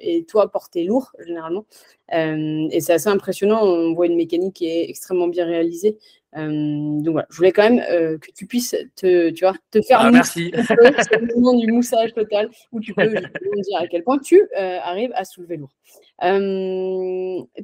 [0.00, 1.64] et toi porter lourd généralement.
[2.12, 3.62] Et c'est assez impressionnant.
[3.62, 5.98] On voit une mécanique qui est extrêmement bien réalisée.
[6.34, 7.80] Donc voilà, je voulais quand même
[8.18, 10.50] que tu puisses te, tu vois, te faire ah, merci.
[10.52, 15.24] le moment du moussage total où tu peux dire à quel point tu arrives à
[15.24, 15.70] soulever lourd.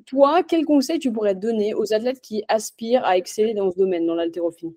[0.06, 4.06] toi, quel conseil tu pourrais donner aux athlètes qui aspirent à exceller dans ce domaine,
[4.06, 4.76] dans l'haltérophilie?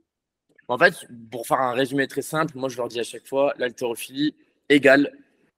[0.67, 3.54] En fait, pour faire un résumé très simple, moi je leur dis à chaque fois,
[3.58, 4.36] l'haltérophilie
[4.69, 5.12] égale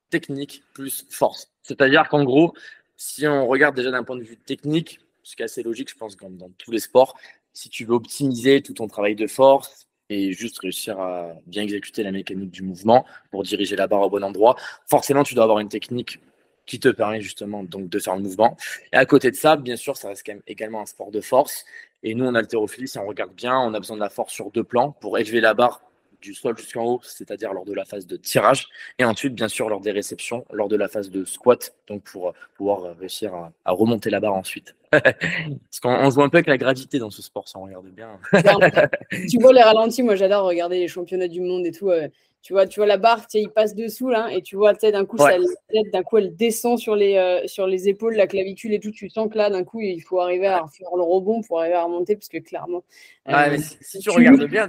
[0.10, 1.52] technique plus force.
[1.62, 2.54] C'est-à-dire qu'en gros,
[2.98, 5.96] si on regarde déjà d'un point de vue technique, ce qui est assez logique, je
[5.96, 7.18] pense, comme dans tous les sports,
[7.54, 12.04] si tu veux optimiser tout ton travail de force et juste réussir à bien exécuter
[12.04, 14.56] la mécanique du mouvement pour diriger la barre au bon endroit,
[14.88, 16.20] forcément, tu dois avoir une technique
[16.66, 18.58] qui te permet justement de faire le mouvement.
[18.92, 21.22] Et à côté de ça, bien sûr, ça reste quand même également un sport de
[21.22, 21.66] force.
[22.04, 24.52] Et nous, en haltérophilie, si on regarde bien, on a besoin de la force sur
[24.52, 25.82] deux plans pour élever la barre
[26.26, 29.70] du sol jusqu'en haut, c'est-à-dire lors de la phase de tirage, et ensuite, bien sûr,
[29.70, 33.34] lors des réceptions, lors de la phase de squat, donc pour euh, pouvoir euh, réussir
[33.34, 34.76] à, remonter la barre ensuite.
[34.92, 38.20] Parce qu'on joue un peu avec la gravité dans ce sport, ça on regarde bien.
[39.30, 41.90] tu vois les ralentis, moi j'adore regarder les championnats du monde et tout.
[41.90, 42.08] Euh,
[42.42, 45.18] tu vois, tu vois la barre, il passe dessous là, et tu vois, d'un coup,
[45.18, 48.92] d'un coup, elle descend sur les, sur les épaules, la clavicule et tout.
[48.92, 51.74] Tu sens que là, d'un coup, il faut arriver à faire le rebond pour arriver
[51.74, 52.84] à remonter, parce que clairement.
[53.82, 54.68] si, tu regardes bien,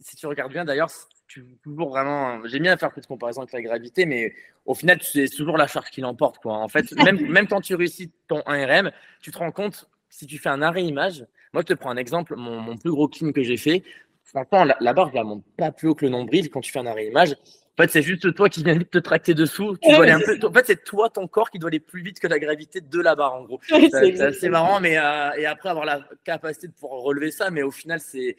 [0.00, 0.90] si tu regardes bien d'ailleurs,
[1.28, 2.44] tu toujours vraiment.
[2.46, 4.34] J'aime bien faire plus de comparaison avec la gravité, mais
[4.66, 6.38] au final, c'est toujours la charge qui l'emporte.
[6.38, 6.54] Quoi.
[6.54, 10.38] En fait, même, même quand tu réussis ton 1RM, tu te rends compte, si tu
[10.38, 13.42] fais un arrêt image, moi, je te prends un exemple, mon, plus gros clean que
[13.42, 13.82] j'ai fait,
[14.24, 16.72] franchement, la, la barre, je la monte pas plus haut que le nombril quand tu
[16.72, 17.36] fais un arrêt image.
[17.78, 19.76] En fait, c'est juste toi qui viens de te tracter dessous.
[19.80, 20.38] Tu dois aller un peu...
[20.46, 23.00] En fait, c'est toi, ton corps, qui doit aller plus vite que la gravité de
[23.00, 23.60] la barre, en gros.
[23.68, 27.62] c'est assez marrant, mais euh, et après avoir la capacité de pouvoir relever ça, mais
[27.62, 28.36] au final, c'est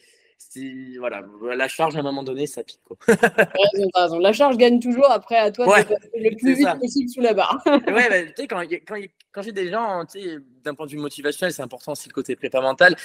[0.99, 1.23] voilà,
[1.55, 2.81] la charge à un moment donné, ça pique.
[2.85, 2.97] Quoi.
[3.07, 4.19] raison, raison.
[4.19, 5.09] La charge gagne toujours.
[5.09, 7.61] Après, à toi de passer le plus vite possible sous la barre.
[7.65, 8.99] ouais, bah, tu sais, quand, quand,
[9.31, 10.03] quand j'ai des gens,
[10.63, 12.95] d'un point de vue motivationnel, c'est important aussi le côté prépa mental.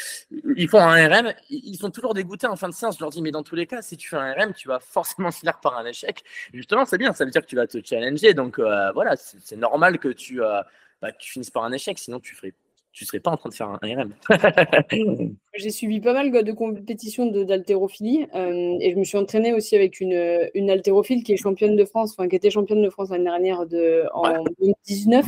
[0.56, 2.96] Ils font un RM, ils sont toujours dégoûtés en fin de séance.
[2.96, 4.80] Je leur dis, mais dans tous les cas, si tu fais un RM, tu vas
[4.80, 6.22] forcément finir par un échec.
[6.52, 8.34] Justement, c'est bien, ça veut dire que tu vas te challenger.
[8.34, 10.62] Donc euh, voilà, c'est normal que tu, euh,
[11.00, 12.54] bah, tu finisses par un échec, sinon tu ferais
[12.96, 14.14] tu ne serais pas en train de faire un RM.
[15.54, 20.00] J'ai suivi pas mal de compétitions d'haltérophilie euh, et je me suis entraînée aussi avec
[20.00, 23.24] une, une haltérophile qui est championne de France, enfin qui était championne de France l'année
[23.24, 25.26] dernière de, en 2019.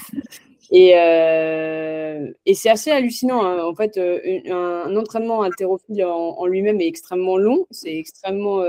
[0.70, 3.44] Et, euh, et c'est assez hallucinant.
[3.44, 3.62] Hein.
[3.62, 4.18] En fait, euh,
[4.50, 8.62] un, entraînement haltérophile en, lui-même est extrêmement long, c'est extrêmement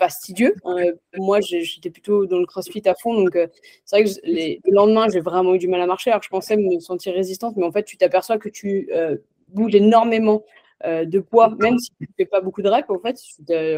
[0.00, 0.54] fastidieux.
[0.64, 3.46] Euh, moi, j'étais plutôt dans le crossfit à fond, donc euh,
[3.84, 6.10] c'est vrai que le lendemain, j'ai vraiment eu du mal à marcher.
[6.10, 9.16] Alors, je pensais me sentir résistante, mais en fait, tu t'aperçois que tu euh,
[9.48, 10.42] bouges énormément
[10.82, 13.18] de poids, même si tu ne fais pas beaucoup de reps, en fait,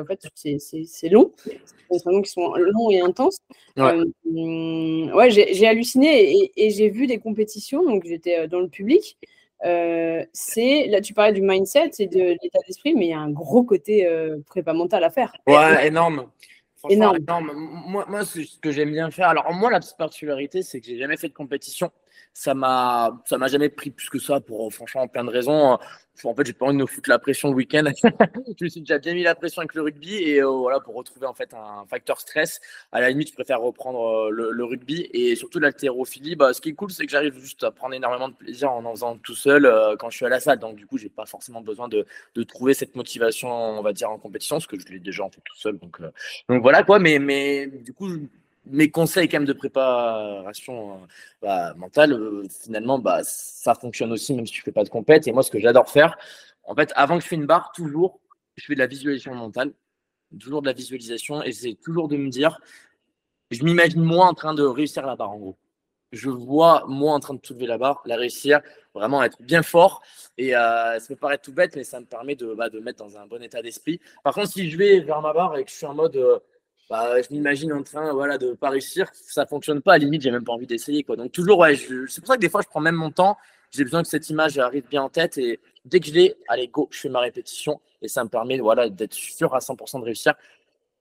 [0.01, 1.33] en fait c'est long.
[1.37, 3.39] C'est des entraînements qui sont longs et intenses.
[3.77, 3.99] Ouais,
[5.13, 9.19] ouais j'ai halluciné et, et j'ai vu des compétitions, donc j'étais dans le public.
[9.65, 13.21] Euh, c'est là tu parlais du mindset et de l'état d'esprit, mais il y a
[13.21, 15.33] un gros côté euh, prépa mental à faire.
[15.47, 16.27] Ouais, énorme.
[16.89, 17.17] Énorme.
[17.17, 17.53] énorme.
[17.55, 19.29] Moi, moi ce que j'aime bien faire.
[19.29, 21.93] Alors moi, la petite particularité, c'est que j'ai jamais fait de compétition
[22.35, 25.79] ça m'a ça m'a jamais pris plus que ça pour franchement plein de raisons
[26.25, 27.85] en fait j'ai pas envie de me foutre la pression le week-end.
[28.59, 30.95] Je me suis déjà bien mis la pression avec le rugby et euh, voilà pour
[30.95, 32.61] retrouver en fait un facteur stress.
[32.93, 36.37] À la limite je préfère reprendre euh, le, rugby et surtout l'haltérophilie.
[36.37, 38.85] Bah, ce qui est cool c'est que j'arrive juste à prendre énormément de plaisir en
[38.85, 40.59] en faisant tout seul euh, quand je suis à la salle.
[40.59, 44.11] Donc du coup j'ai pas forcément besoin de, de, trouver cette motivation on va dire
[44.11, 45.79] en compétition parce que je l'ai déjà en fait tout seul.
[45.79, 46.01] Donc
[46.49, 46.99] donc voilà quoi.
[46.99, 48.09] Mais mais du coup
[48.65, 51.07] mes conseils quand même de préparation euh,
[51.41, 55.27] bah, mentale, euh, finalement, bah, ça fonctionne aussi même si tu fais pas de compète.
[55.27, 56.17] Et moi, ce que j'adore faire,
[56.65, 58.21] en fait, avant que je fais une barre, toujours,
[58.57, 59.73] je fais de la visualisation mentale,
[60.39, 62.61] toujours de la visualisation, et c'est toujours de me dire,
[63.51, 65.57] je m'imagine moi en train de réussir la barre, en gros.
[66.13, 68.61] Je vois moi en train de soulever la barre, la réussir,
[68.95, 70.03] vraiment être bien fort.
[70.37, 73.03] Et euh, ça peut paraître tout bête, mais ça me permet de, bah, de mettre
[73.03, 73.99] dans un bon état d'esprit.
[74.23, 76.43] Par contre, si je vais vers ma barre et que je suis en mode
[76.93, 79.95] bah, je m'imagine en train voilà, de ne pas réussir, ça ne fonctionne pas.
[79.95, 81.03] À la limite, j'ai même pas envie d'essayer.
[81.03, 81.17] Quoi.
[81.17, 83.39] Donc, toujours, ouais, c'est pour ça que des fois, je prends même mon temps.
[83.71, 85.39] J'ai besoin que cette image arrive bien en tête.
[85.39, 87.81] Et dès que je l'ai, allez, go, je fais ma répétition.
[88.03, 90.35] Et ça me permet voilà, d'être sûr à 100% de réussir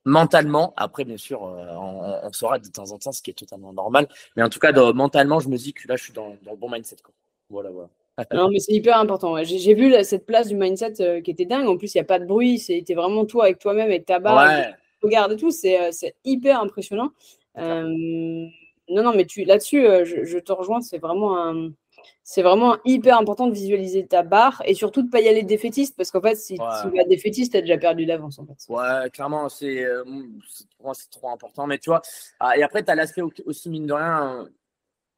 [0.06, 0.72] mentalement.
[0.78, 1.76] Après, bien sûr, euh,
[2.22, 4.08] on, saura de temps en temps ce qui est totalement normal.
[4.34, 6.70] Mais en tout cas, mentalement, je me dis que là, je suis dans, le bon
[6.70, 6.96] mindset.
[7.04, 7.12] Quoi.
[7.50, 7.90] Voilà, voilà.
[8.32, 9.44] non, mais c'est hyper important.
[9.44, 11.68] J'ai vu cette place du mindset euh, qui était dingue.
[11.68, 12.58] En plus, il n'y a pas de bruit.
[12.58, 14.48] C'était vraiment toi avec toi-même, avec ta barre.
[14.48, 17.10] Ouais regarde et tout, c'est euh, hyper impressionnant.
[17.58, 17.82] Euh,
[18.88, 21.72] non, non, mais là-dessus, euh, je, te rejoins, c'est vraiment un.
[22.24, 25.42] C'est vraiment hyper important de visualiser ta barre et surtout de ne pas y aller
[25.42, 28.38] défaitiste parce qu'en fait, si tu vas défaitiste, tu as déjà perdu d'avance.
[28.38, 28.54] En fait.
[28.68, 29.84] Ouais, clairement, c'est
[30.94, 31.66] c'est trop important.
[31.66, 32.02] Mais tu vois,
[32.40, 34.48] ah, et après, tu as l'aspect aussi, mine de rien,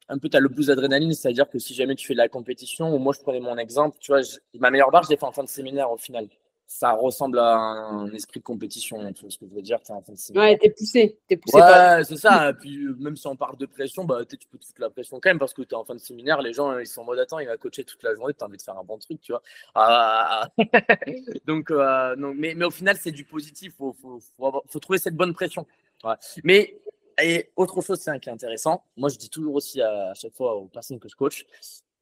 [0.09, 2.27] un peu, tu as le boost d'adrénaline, c'est-à-dire que si jamais tu fais de la
[2.27, 4.21] compétition, ou moi je prenais mon exemple, tu vois,
[4.59, 6.27] ma meilleure barre, je l'ai fait en fin de séminaire au final
[6.67, 8.97] ça ressemble à un esprit de compétition.
[9.13, 10.03] Tu vois ce que je veux dire es en
[10.35, 11.17] Ouais, t'es poussé.
[11.29, 12.53] Es poussé ouais, c'est ça.
[12.59, 15.19] Puis euh, même si on parle de pression, bah, tu peux te foutre la pression
[15.19, 16.41] quand même parce que tu es en fin de séminaire.
[16.41, 18.33] Les gens, ils sont en mode attends, il va coacher toute la journée.
[18.33, 19.41] Tu as envie de faire un bon truc, tu vois.
[19.75, 20.95] Ah, ah, ah.
[21.45, 23.73] donc, euh, mais, mais au final, c'est du positif.
[23.73, 25.65] Il faut, faut, faut, trouver cette bonne pression.
[26.43, 26.77] Mais
[27.21, 30.33] et autre chose c'est qui est intéressant, moi je dis toujours aussi à, à chaque
[30.33, 31.45] fois aux personnes que je coach,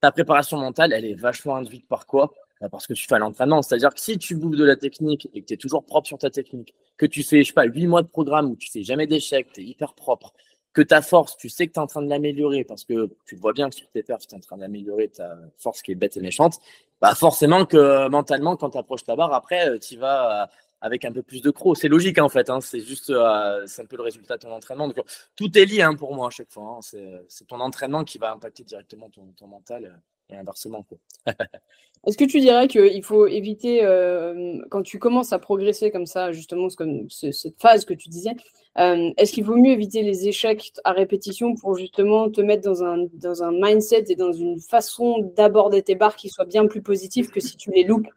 [0.02, 2.34] ta préparation mentale, elle est vachement induite par quoi?
[2.70, 3.62] Parce que tu fais l'entraînement.
[3.62, 6.18] C'est-à-dire que si tu bouffes de la technique et que tu es toujours propre sur
[6.18, 8.84] ta technique, que tu fais, je sais pas, 8 mois de programme où tu fais
[8.84, 10.34] jamais d'échec, tu es hyper propre,
[10.74, 13.36] que ta force, tu sais que tu es en train de l'améliorer parce que tu
[13.36, 15.96] vois bien que sur tes perfs, tu es en train d'améliorer ta force qui est
[15.96, 16.60] bête et méchante,
[17.00, 20.48] bah forcément que mentalement, quand tu approches ta barre, après, euh, tu vas euh,
[20.82, 21.78] avec un peu plus de crocs.
[21.78, 22.60] C'est logique en fait, hein.
[22.62, 24.88] c'est juste euh, c'est un peu le résultat de ton entraînement.
[24.88, 26.80] Donc, tout est lié hein, pour moi à chaque fois.
[26.80, 27.26] Hein.
[27.28, 30.02] C'est ton entraînement qui va impacter directement ton mental
[32.06, 36.34] Est-ce que tu dirais qu'il faut éviter, euh, quand tu commences à progresser comme ça,
[36.34, 38.36] justement, comme cette phase que tu disais,
[38.78, 42.84] euh, est-ce qu'il vaut mieux éviter les échecs à répétition pour justement te mettre dans
[42.84, 46.82] un, dans un mindset et dans une façon d'aborder tes barres qui soit bien plus
[46.82, 48.08] positive que si tu les loupes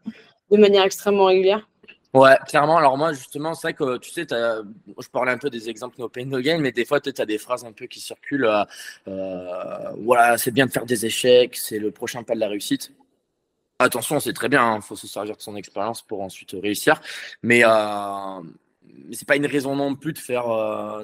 [0.51, 1.69] de manière extrêmement régulière?
[2.13, 2.77] Ouais, clairement.
[2.77, 6.09] Alors moi, justement, c'est vrai que tu sais, je parlais un peu des exemples no
[6.09, 8.45] pain no gain, mais des fois, tu as des phrases un peu qui circulent.
[8.45, 8.63] Euh,
[9.07, 12.93] euh, voilà, c'est bien de faire des échecs, c'est le prochain pas de la réussite.
[13.79, 17.01] Attention, c'est très bien, il hein, faut se servir de son expérience pour ensuite réussir.
[17.43, 18.41] Mais, euh,
[19.11, 20.45] c'est pas une raison non plus de faire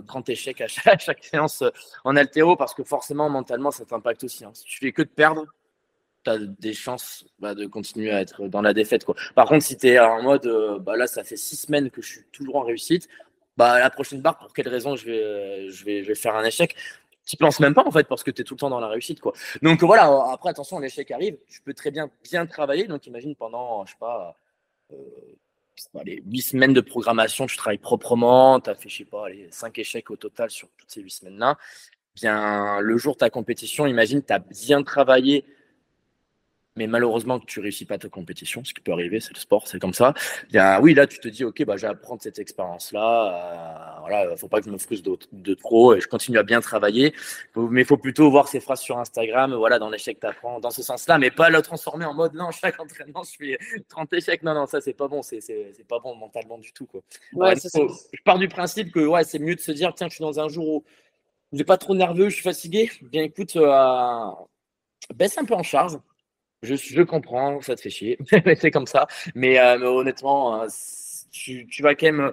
[0.07, 1.63] 30 échecs à chaque, séance
[2.03, 4.45] en altéro, parce que forcément, mentalement, ça t'impacte aussi.
[4.45, 4.51] Hein.
[4.53, 5.45] Si tu fais que de perdre,
[6.29, 9.05] as des chances bah, de continuer à être dans la défaite.
[9.05, 9.15] Quoi.
[9.35, 12.01] Par contre, si tu es en mode, euh, bah, là, ça fait six semaines que
[12.01, 13.07] je suis toujours en réussite,
[13.57, 16.43] bah, la prochaine barre, pour quelle raison je vais, je vais, je vais faire un
[16.43, 16.75] échec?
[17.25, 18.89] Tu penses même pas en fait parce que tu es tout le temps dans la
[18.89, 19.31] réussite quoi.
[19.61, 22.85] Donc voilà, après attention, l'échec arrive, tu peux très bien bien travailler.
[22.85, 24.35] Donc imagine pendant, je sais pas,
[24.91, 24.95] euh,
[26.03, 29.47] les 8 semaines de programmation, tu travailles proprement, tu as fait, je sais pas, les
[29.51, 31.57] 5 échecs au total sur toutes ces 8 semaines-là.
[32.15, 35.45] Bien, le jour de ta compétition, imagine, tu as bien travaillé
[36.75, 39.67] mais malheureusement que tu réussis pas ta compétition, ce qui peut arriver, c'est le sport,
[39.67, 40.13] c'est comme ça.
[40.55, 43.97] A, oui, là, tu te dis, ok, bah, je vais apprendre cette expérience-là.
[43.97, 46.43] Euh, voilà, faut pas que je me frustre de, de, trop et je continue à
[46.43, 47.13] bien travailler.
[47.55, 50.71] mais il faut plutôt voir ces phrases sur Instagram, voilà, dans l'échec, tu apprends dans
[50.71, 53.57] ce sens-là, mais pas le transformer en mode, non, chaque entraînement, je fais
[53.89, 54.43] 30 échecs.
[54.43, 55.41] Non, non, ça, c'est pas bon, c'est
[55.87, 57.01] pas bon mentalement du tout, quoi.
[57.33, 60.39] je pars du principe que, ouais, c'est mieux de se dire, tiens, je suis dans
[60.39, 60.83] un jour où
[61.51, 62.89] j'ai pas trop nerveux, je suis fatigué.
[63.03, 64.31] Bien, écoute, euh,
[65.13, 65.99] baisse un peu en charge
[66.63, 68.17] Je, comprends, ça te fait chier,
[68.59, 69.07] c'est comme ça.
[69.35, 70.65] Mais, mais honnêtement,
[71.31, 72.31] tu, tu, vas quand même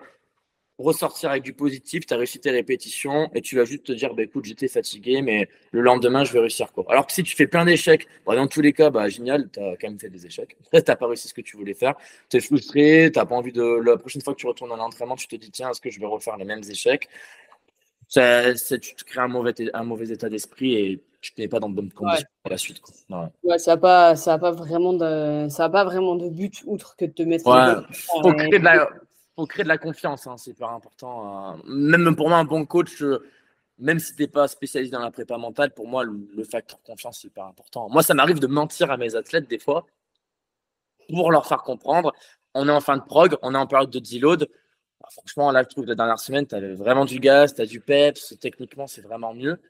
[0.81, 4.15] ressortir avec du positif, tu as réussi tes répétitions et tu vas juste te dire
[4.15, 6.73] bah, écoute, j'étais fatigué, mais le lendemain, je vais réussir.
[6.73, 6.85] Quoi.
[6.89, 9.61] Alors que si tu fais plein d'échecs, bah, dans tous les cas, bah, génial, tu
[9.61, 10.57] as quand même fait des échecs.
[10.73, 11.95] tu n'as pas réussi ce que tu voulais faire,
[12.29, 13.63] tu es frustré, tu n'as pas envie de.
[13.85, 16.01] La prochaine fois que tu retournes à l'entraînement, tu te dis tiens, est-ce que je
[16.01, 17.09] vais refaire les mêmes échecs?
[18.09, 21.69] Ça, Tu te crées un mauvais, un mauvais état d'esprit et tu n'es pas dans
[21.69, 22.81] de bonnes conditions pour la suite.
[23.11, 23.59] Ouais.
[23.59, 26.97] ça n'a pas, ça a pas, vraiment de, ça a pas vraiment de but outre
[26.97, 27.47] que de te mettre.
[27.47, 28.89] Ouais, faut créer de la
[29.37, 31.55] faut créer de la confiance, hein, c'est hyper important.
[31.55, 31.63] Euh.
[31.67, 33.25] Même pour moi, un bon coach, euh,
[33.79, 37.21] même si tu n'es pas spécialisé dans la prépa mentale, pour moi, le, facteur confiance,
[37.23, 37.89] c'est hyper important.
[37.89, 39.87] Moi, ça m'arrive de mentir à mes athlètes des fois
[41.09, 42.13] pour leur faire comprendre.
[42.55, 44.49] On est en fin de prog, on est en période de deload.
[45.01, 47.63] Bah, franchement, là, je trouve que la dernière semaine, tu avais vraiment du gaz, tu
[47.63, 49.61] as du peps, techniquement, c'est vraiment mieux.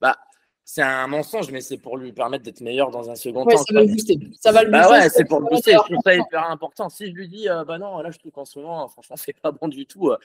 [0.00, 0.16] Bah,
[0.70, 3.56] c'est un mensonge, mais c'est pour lui permettre d'être meilleur dans un second temps.
[3.56, 4.18] Ça va, le booster.
[4.38, 5.72] ça va le bah ouais, c'est pour le booster.
[5.72, 6.90] Je trouve ça hyper important.
[6.90, 9.32] Si je lui dis, euh, bah non, là, je trouve qu'en ce moment, franchement, c'est
[9.32, 10.18] pas bon du tout, euh,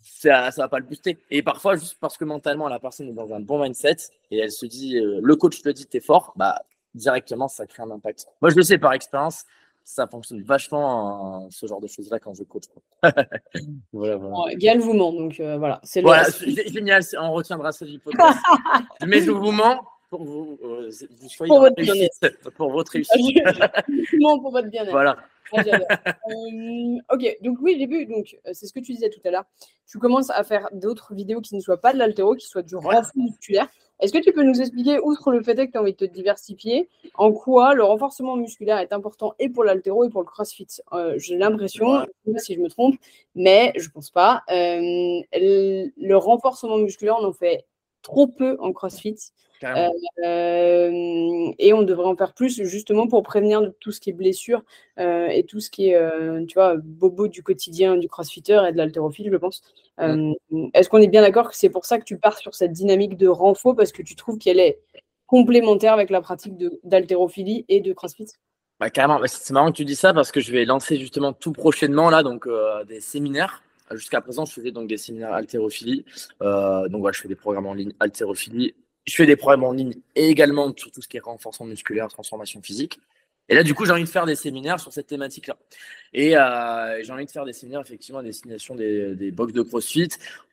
[0.00, 1.18] ça, ça va pas le booster.
[1.28, 3.96] Et parfois, juste parce que mentalement, la personne est dans un bon mindset
[4.30, 6.62] et elle se dit, euh, le coach te dit, t'es fort, bah
[6.94, 8.28] directement, ça crée un impact.
[8.42, 9.42] Moi, je le sais par expérience
[9.84, 12.64] ça fonctionne vachement ce genre de choses là quand je coach.
[13.92, 14.54] voilà, voilà.
[14.54, 15.80] Gaël vous ment, donc euh, voilà.
[15.84, 16.26] C'est voilà,
[16.66, 18.38] génial, on retiendra ce podcast.
[19.06, 23.42] Mais je vous mens pour vous, euh, vous soyez pour votre réussite, pour votre réussite.
[24.40, 24.90] pour votre bien-être.
[24.90, 25.18] Voilà.
[25.52, 29.30] Ah, euh, ok, donc oui, j'ai vu, donc c'est ce que tu disais tout à
[29.30, 29.44] l'heure.
[29.86, 32.74] Tu commences à faire d'autres vidéos qui ne soient pas de l'altéro, qui soient du
[32.74, 33.68] renfort musculaire.
[34.00, 36.04] Est-ce que tu peux nous expliquer, outre le fait que tu as envie de te
[36.04, 40.66] diversifier, en quoi le renforcement musculaire est important et pour l'altéro et pour le crossfit?
[40.92, 42.04] Euh, J'ai l'impression,
[42.36, 42.96] si je me trompe,
[43.34, 44.42] mais je ne pense pas.
[44.50, 47.64] Euh, le renforcement musculaire, on en fait
[48.02, 49.16] trop peu en crossfit.
[49.64, 54.62] Euh, et on devrait en faire plus justement pour prévenir tout ce qui est blessure
[54.98, 58.72] euh, et tout ce qui est, euh, tu vois, bobo du quotidien du crossfitter et
[58.72, 59.62] de l'haltérophile, je pense.
[59.98, 63.16] Est-ce qu'on est bien d'accord que c'est pour ça que tu pars sur cette dynamique
[63.16, 64.80] de renfort parce que tu trouves qu'elle est
[65.26, 68.26] complémentaire avec la pratique d'haltérophilie et de crossfit?
[68.80, 71.32] Bah, carrément, bah, c'est marrant que tu dis ça parce que je vais lancer justement
[71.32, 72.48] tout prochainement là donc
[72.88, 73.62] des séminaires.
[73.92, 76.04] Jusqu'à présent, je faisais donc des séminaires haltérophilie.
[76.40, 78.74] donc voilà, je fais des programmes en ligne haltérophilie
[79.06, 82.08] je fais des programmes en ligne et également sur tout ce qui est renforcement musculaire,
[82.08, 82.98] transformation physique.
[83.48, 85.56] Et là, du coup, j'ai envie de faire des séminaires sur cette thématique-là.
[86.14, 90.08] Et euh, j'ai envie de faire des séminaires, effectivement, à destination des, box de CrossFit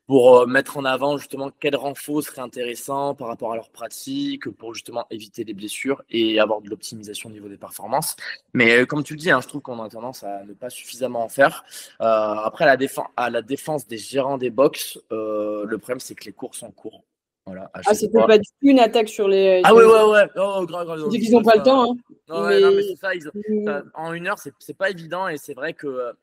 [0.08, 4.50] pour euh, mettre en avant justement quel renfort serait intéressant par rapport à leur pratique,
[4.50, 8.18] pour justement éviter les blessures et avoir de l'optimisation au niveau des performances.
[8.54, 10.70] Mais euh, comme tu le dis, hein, je trouve qu'on a tendance à ne pas
[10.70, 11.64] suffisamment en faire.
[12.00, 16.34] après, à la, à la défense des gérants des box, le problème, c'est que les
[16.34, 17.06] cours sont courts.
[17.46, 19.62] Voilà, ah, c'était pas du tout une attaque sur les.
[19.64, 20.28] Ah ouais, ouais, ouais.
[20.36, 21.10] Oh, grave, grave.
[21.12, 21.92] Ils qu'ils n'ont pas le temps.
[21.92, 21.98] Hein.
[22.30, 22.62] Non, mais...
[22.62, 23.92] non, mais c'est ça, mmh.
[23.96, 26.14] En une heure, c'est pas évident et c'est vrai que euh,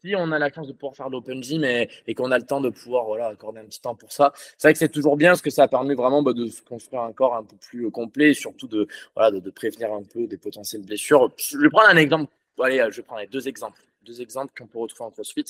[0.00, 2.44] si on a la chance de pouvoir faire l'open gym et, et qu'on a le
[2.44, 5.16] temps de pouvoir voilà, accorder un petit temps pour ça, c'est vrai que c'est toujours
[5.16, 7.86] bien parce que ça permet vraiment bah, de se construire un corps un peu plus
[7.86, 11.32] euh, complet et surtout de, voilà, de, de, prévenir un peu des potentielles blessures.
[11.36, 12.30] Je vais prendre un exemple.
[12.60, 13.80] Allez, je vais prendre deux exemples.
[14.04, 15.46] Deux exemples qu'on peut retrouver en CrossFit.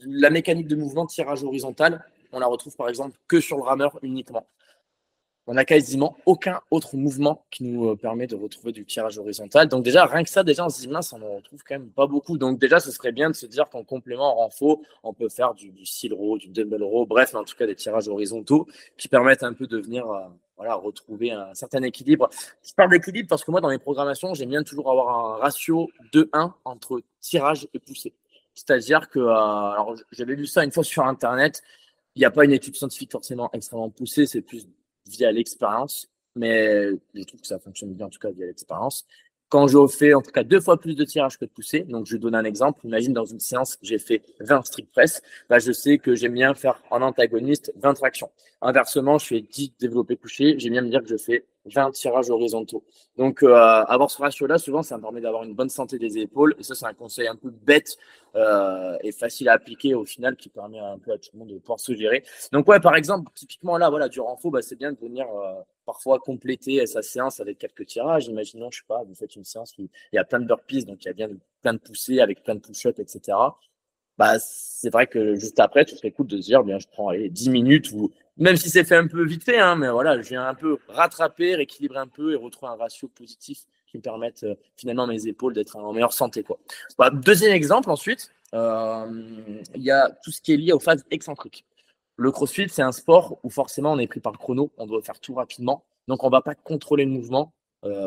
[0.00, 3.98] La mécanique de mouvement tirage horizontal, on la retrouve par exemple que sur le rameur
[4.02, 4.46] uniquement.
[5.48, 9.68] On n'a quasiment aucun autre mouvement qui nous euh, permet de retrouver du tirage horizontal.
[9.68, 11.90] Donc déjà, rien que ça, déjà, on se dit, mince, on en retrouve quand même
[11.90, 12.36] pas beaucoup.
[12.36, 15.54] Donc déjà, ce serait bien de se dire qu'en complément, en faux, on peut faire
[15.54, 19.06] du, du seal row, du dumbbell row, bref, en tout cas des tirages horizontaux qui
[19.06, 20.22] permettent un peu de venir euh,
[20.56, 22.28] voilà, retrouver un certain équilibre.
[22.64, 25.88] Je parle d'équilibre parce que moi, dans mes programmations, j'aime bien toujours avoir un ratio
[26.12, 28.14] de 1 entre tirage et poussée.
[28.54, 31.62] C'est-à-dire que, euh, alors j'avais lu ça une fois sur Internet,
[32.16, 34.66] il n'y a pas une étude scientifique forcément extrêmement poussée, c'est plus
[35.06, 39.06] via l'expérience, mais je trouve que ça fonctionne bien en tout cas via l'expérience.
[39.48, 42.06] Quand je fais en tout cas deux fois plus de tirage que de poussée, donc
[42.06, 45.70] je donne un exemple, imagine dans une séance j'ai fait 20 strict press, bah je
[45.70, 48.30] sais que j'aime bien faire en antagoniste 20 tractions.
[48.62, 52.30] Inversement, je fais 10 développés couchés, j'aime bien me dire que je fais 20 tirages
[52.30, 52.84] horizontaux.
[53.16, 56.54] Donc, euh, avoir ce ratio-là, souvent, ça me permet d'avoir une bonne santé des épaules.
[56.58, 57.96] Et ça, c'est un conseil un peu bête
[58.34, 61.48] euh, et facile à appliquer au final qui permet un peu à tout le monde
[61.48, 62.24] de pouvoir se gérer.
[62.52, 65.54] Donc, ouais, par exemple, typiquement là, voilà, du renfort, bah, c'est bien de venir euh,
[65.84, 68.26] parfois compléter sa séance avec quelques tirages.
[68.26, 70.84] Imaginons, je sais pas, vous faites une séance où il y a plein de burpees,
[70.84, 71.28] donc il y a bien
[71.62, 73.36] plein de poussées avec plein de push-ups, etc
[74.18, 77.08] bah, c'est vrai que juste après, tu serais cool de se dire, bien, je prends
[77.08, 80.20] allez, 10 minutes ou même si c'est fait un peu vite fait, hein, mais voilà,
[80.20, 84.02] je viens un peu rattraper, rééquilibrer un peu et retrouver un ratio positif qui me
[84.02, 86.44] permette euh, finalement mes épaules d'être en meilleure santé.
[87.12, 89.06] Deuxième exemple ensuite, euh,
[89.74, 91.64] il y a tout ce qui est lié aux phases excentriques.
[92.16, 95.02] Le crossfit, c'est un sport où forcément on est pris par le chrono, on doit
[95.02, 97.52] faire tout rapidement, donc on ne va pas contrôler le mouvement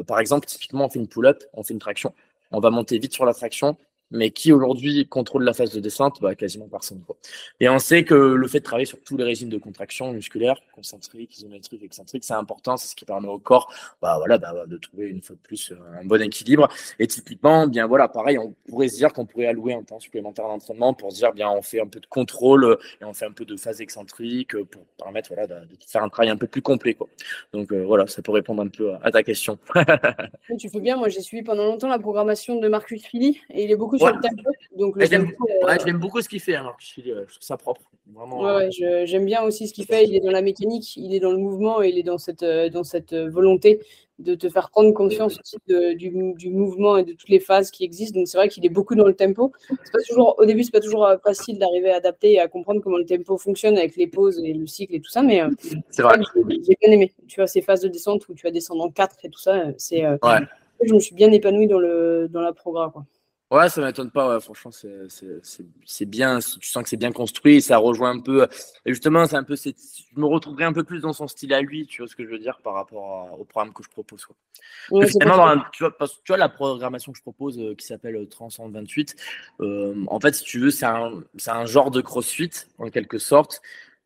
[0.07, 2.13] par exemple, typiquement, on fait une pull-up, on fait une traction.
[2.51, 3.77] On va monter vite sur la traction.
[4.11, 7.01] Mais qui aujourd'hui contrôle la phase de descente bah, Quasiment personne.
[7.05, 7.17] Quoi.
[7.59, 10.59] Et on sait que le fait de travailler sur tous les régimes de contraction musculaire,
[10.73, 12.77] concentrique, isométrique, excentrique, c'est important.
[12.77, 13.71] C'est ce qui permet au corps
[14.01, 16.69] bah, voilà, bah, de trouver une fois de plus un bon équilibre.
[16.97, 20.47] Et typiquement, bien voilà, pareil, on pourrait se dire qu'on pourrait allouer un temps supplémentaire
[20.47, 23.31] d'entraînement pour se dire bien on fait un peu de contrôle et on fait un
[23.31, 25.55] peu de phase excentrique pour permettre voilà, de,
[25.85, 26.93] faire un travail un peu plus complet.
[26.93, 27.07] Quoi.
[27.53, 29.57] Donc euh, voilà, ça peut répondre un peu à, ta question.
[30.59, 33.71] tu fais bien, moi j'ai suivi pendant longtemps la programmation de Marcus Philly et il
[33.71, 33.97] est beaucoup
[34.77, 36.55] donc, j'aime beaucoup ce qu'il fait.
[36.55, 37.81] Hein, je, trouve ça propre.
[38.13, 38.59] Vraiment.
[38.69, 40.05] j'aime bien aussi ce qu'il fait.
[40.05, 42.43] Il est dans la mécanique, il est dans le mouvement et il est dans cette,
[42.43, 43.79] euh, dans cette euh, volonté
[44.17, 45.57] de te faire prendre conscience aussi
[45.95, 48.19] du, du, mouvement et de toutes les phases qui existent.
[48.19, 49.53] Donc c'est vrai qu'il est beaucoup dans le tempo.
[49.93, 52.81] Pas toujours, au début, c'est pas toujours euh, facile d'arriver à adapter et à comprendre
[52.81, 55.41] comment le tempo fonctionne avec les pauses et le cycle et tout ça, mais
[55.89, 56.19] c'est vrai.
[56.35, 57.13] J'ai bien aimé.
[57.27, 59.65] Tu vois ces phases de descente où tu vas descendre en 4 et tout ça,
[59.77, 60.03] c'est.
[60.81, 62.91] Je me suis bien épanoui dans le dans la programme.
[62.91, 63.05] Quoi.
[63.51, 64.39] Ouais, ça m'étonne pas.
[64.39, 66.39] franchement, c'est bien.
[66.39, 67.61] Tu sens que c'est bien construit.
[67.61, 68.47] Ça rejoint un peu.
[68.85, 69.55] Et justement, c'est un peu.
[69.55, 69.71] Je
[70.15, 71.87] me retrouverai un peu plus dans son style à lui.
[71.87, 74.25] Tu vois ce que je veux dire par rapport au programme que je propose.
[74.25, 74.35] Quoi.
[75.71, 79.15] tu, vois, tu vois, la programmation que je propose euh, qui s'appelle euh, Transcend 28.
[79.61, 83.61] Euh, en fait, si tu veux, c'est un, un genre de CrossFit en quelque sorte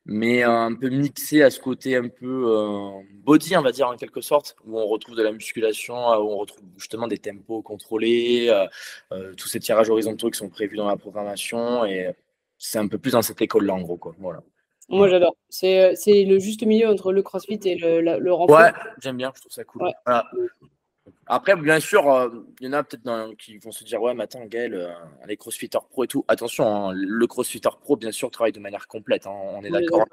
[0.06, 2.90] mais un peu mixé à ce côté un peu euh,
[3.24, 6.30] body, on va dire en quelque sorte, où on retrouve de la musculation, euh, où
[6.30, 8.50] on retrouve justement des tempos contrôlés,
[9.12, 12.14] euh, tous ces tirages horizontaux qui sont prévus dans la programmation, et
[12.58, 13.98] c'est un peu plus dans cette école-là en gros.
[13.98, 14.14] Quoi.
[14.20, 14.42] Voilà.
[14.90, 15.36] Moi j'adore.
[15.50, 18.60] C'est le juste milieu entre le crossfit et le, le renfort.
[18.60, 19.90] Ouais, j'aime bien, je trouve ça cool.
[20.06, 20.26] Voilà.
[21.28, 24.24] Après, bien sûr, euh, il y en a peut-être qui vont se dire Ouais, mais
[24.24, 24.90] attends, Gaël, euh,
[25.26, 26.26] les crossfitters pro et tout.
[26.28, 29.26] Attention, hein, le crossfitter pro, bien sûr, travaille de manière complète.
[29.28, 30.06] Hein, on est d'accord.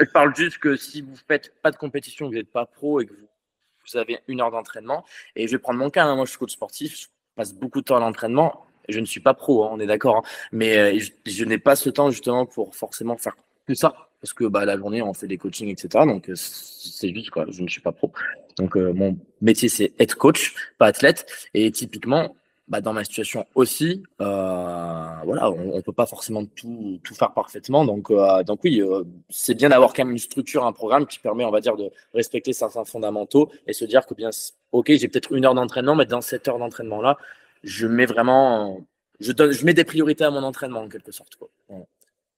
[0.00, 3.06] Je parle juste que si vous faites pas de compétition, vous n'êtes pas pro et
[3.06, 5.04] que vous, avez une heure d'entraînement,
[5.36, 7.80] et je vais prendre mon cas, hein, moi je suis coach sportif, je passe beaucoup
[7.80, 11.44] de temps à l'entraînement, je ne suis pas pro, on est d'accord, mais euh, je
[11.44, 13.36] n'ai pas ce temps justement pour forcément faire
[13.66, 16.04] que ça parce que bah, la journée, on fait des coachings, etc.
[16.06, 17.44] Donc, euh, c'est juste, quoi.
[17.50, 18.12] Je ne suis pas pro.
[18.56, 21.26] Donc, euh, mon métier, c'est être coach, pas athlète.
[21.54, 22.36] Et typiquement,
[22.68, 27.32] bah, dans ma situation aussi, euh, voilà, on ne peut pas forcément tout, tout faire
[27.32, 27.84] parfaitement.
[27.84, 28.12] Donc,
[28.46, 28.80] donc oui,
[29.28, 31.90] c'est bien d'avoir quand même une structure, un programme qui permet, on va dire, de
[32.14, 34.30] respecter certains fondamentaux et se dire que bien,
[34.70, 37.18] ok, j'ai peut-être une heure d'entraînement, mais dans cette heure d'entraînement-là,
[37.64, 38.80] je mets vraiment,
[39.18, 41.34] je, donne, je mets des priorités à mon entraînement en quelque sorte.
[41.34, 41.48] Quoi.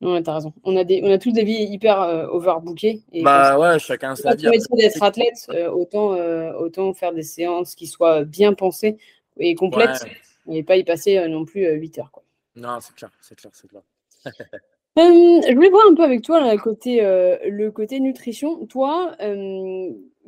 [0.01, 0.53] Ouais, t'as raison.
[0.65, 3.03] On a, des, on a tous des vies hyper euh, overbookées.
[3.13, 4.49] Et bah ouais, chacun sa vie.
[4.77, 8.99] d'être athlète, euh, autant, euh, autant faire des séances qui soient bien pensées
[9.39, 10.05] et complètes
[10.51, 12.11] et pas y passer non plus 8 heures.
[12.11, 12.23] Quoi.
[12.57, 13.83] Non, c'est clair, c'est clair, c'est clair.
[14.97, 18.67] je voulais voir un peu avec toi le, côté, le côté nutrition.
[18.67, 19.17] Toi,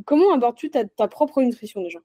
[0.05, 1.99] comment abordes-tu ta, ta propre nutrition déjà?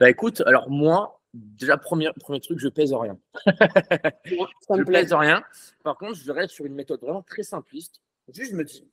[0.00, 3.18] Bah écoute, alors moi, déjà, premier, premier truc, je pèse rien.
[3.46, 5.42] je pèse rien.
[5.82, 8.00] Par contre, je reste sur une méthode vraiment très simpliste.
[8.32, 8.88] Juste, je me dis,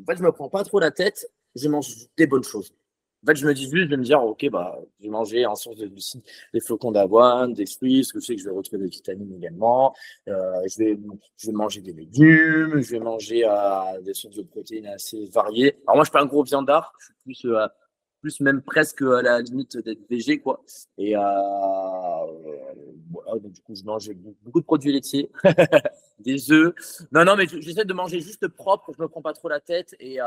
[0.00, 2.72] en fait, je me prends pas trop la tête, je mange des bonnes choses.
[3.22, 5.44] En fait, je me dis juste, je vais me dire, ok, bah, je vais manger
[5.44, 6.22] en source de glucides
[6.54, 9.34] des flocons d'avoine, des fruits, parce que je sais que je vais retrouver des vitamines
[9.34, 9.94] également.
[10.28, 10.98] Euh, je, vais,
[11.36, 15.76] je vais manger des légumes, je vais manger euh, des sources de protéines assez variées.
[15.86, 17.66] Alors moi, je suis pas un gros viandard, je suis plus euh,
[18.20, 20.62] plus même presque à la limite d'être végé quoi.
[20.98, 21.20] Et euh,
[23.10, 24.10] voilà donc du coup je mange
[24.42, 25.30] beaucoup de produits laitiers
[26.20, 26.74] des œufs.
[27.12, 29.94] Non non mais j'essaie de manger juste propre je me prends pas trop la tête.
[30.00, 30.24] Et euh,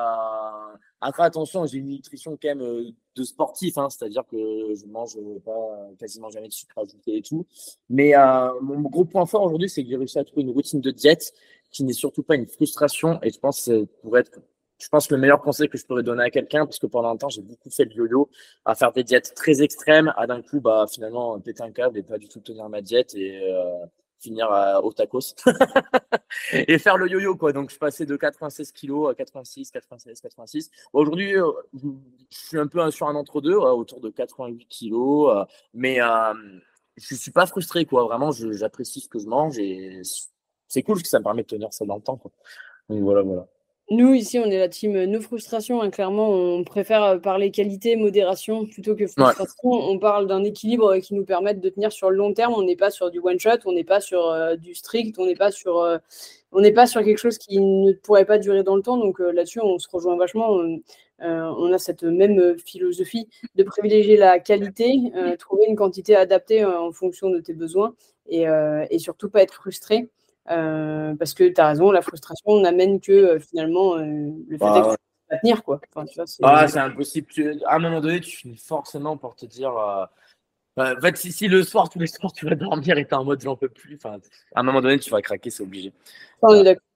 [1.02, 4.38] après attention j'ai une nutrition quand même euh, de sportif hein, c'est à dire que
[4.38, 7.46] je mange pas quasiment jamais de sucre ajouté et tout.
[7.90, 10.82] Mais euh, mon gros point fort aujourd'hui c'est que j'ai réussi à trouver une routine
[10.82, 11.34] de diète
[11.72, 13.20] qui n'est surtout pas une frustration.
[13.24, 14.40] Et je pense que pour être
[14.80, 17.10] je pense que le meilleur conseil que je pourrais donner à quelqu'un, parce que pendant
[17.10, 18.30] un temps, j'ai beaucoup fait le yo-yo,
[18.66, 22.04] à faire des diètes très extrêmes, à d'un coup, bah, finalement, péter un câble et
[22.04, 23.86] pas du tout tenir ma diète et euh,
[24.20, 24.50] finir
[24.84, 25.36] au tacos.
[26.54, 27.54] et faire le yo-yo, quoi.
[27.54, 30.72] Donc, je passais de 96 kilos à 86, 96, 86.
[30.92, 36.00] Aujourd'hui, euh, je suis un peu sur un entre-deux, autour de 88 kilos, euh, mais
[36.98, 38.04] je suis pas frustré, quoi.
[38.06, 40.02] Vraiment, j'apprécie ce que je mange et
[40.68, 42.32] c'est cool parce que ça me permet de tenir ça dans le temps, quoi.
[42.90, 43.48] Donc, voilà, voilà.
[43.90, 45.82] Nous, ici, on est la team euh, nos frustrations.
[45.82, 45.90] Hein.
[45.90, 49.70] Clairement, on préfère euh, parler qualité, modération plutôt que frustration.
[49.72, 52.54] On parle d'un équilibre qui nous permette de tenir sur le long terme.
[52.54, 55.26] On n'est pas sur du one shot, on n'est pas sur euh, du strict, on
[55.26, 56.00] n'est pas sur,
[56.54, 58.98] on n'est pas sur quelque chose qui ne pourrait pas durer dans le temps.
[58.98, 60.58] Donc là-dessus, on se rejoint vachement.
[61.20, 64.96] on a cette même philosophie de privilégier la qualité,
[65.40, 67.96] trouver une quantité adaptée en fonction de tes besoins
[68.28, 68.46] et,
[68.90, 70.10] et surtout pas être frustré.
[70.50, 74.66] Euh, parce que tu as raison, la frustration n'amène que euh, finalement euh, le fait
[74.66, 74.96] bah,
[75.30, 75.80] pas tenir, quoi.
[76.44, 77.28] ah, c'est impossible.
[77.66, 79.76] à un moment donné, tu finis forcément pour te dire.
[79.78, 80.06] Euh,
[80.78, 83.24] en fait, si, le soir, tous les soirs, tu vas dormir et tu es en
[83.24, 84.18] mode j'en peux plus, enfin,
[84.56, 85.94] à un moment donné, tu vas craquer, c'est obligé.
[86.42, 86.88] On est d'accord.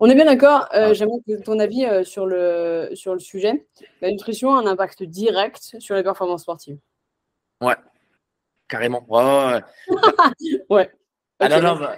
[0.00, 0.68] On est bien d'accord.
[0.74, 3.66] Euh, J'aimerais ton avis euh, sur, le, sur le sujet.
[4.02, 6.78] La nutrition a un impact direct sur les performances sportives.
[7.62, 7.76] Ouais,
[8.68, 9.04] carrément.
[9.08, 9.60] Ouais.
[10.70, 10.90] ouais.
[11.44, 11.96] Ah non, non, bah,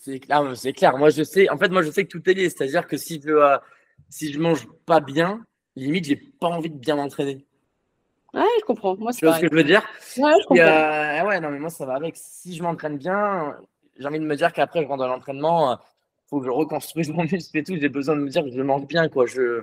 [0.00, 0.96] c'est clair, c'est clair.
[0.96, 2.50] Moi, je sais, en fait, moi, je sais que tout est lié.
[2.50, 3.58] C'est-à-dire que si je, euh,
[4.08, 5.44] si je mange pas bien,
[5.76, 7.44] limite, j'ai pas envie de bien m'entraîner.
[8.32, 8.96] Ouais, je comprends.
[8.96, 9.82] Moi, tu vois ce que je veux dire?
[10.18, 10.64] Ouais, je comprends.
[10.64, 12.16] Euh, ouais, non, mais moi, ça va avec.
[12.16, 13.56] Si je m'entraîne bien,
[13.98, 15.76] j'ai envie de me dire qu'après, je rentre dans l'entraînement, il euh,
[16.28, 17.76] faut que je reconstruise mon muscle et tout.
[17.80, 19.26] J'ai besoin de me dire que je mange bien, quoi.
[19.26, 19.62] Je...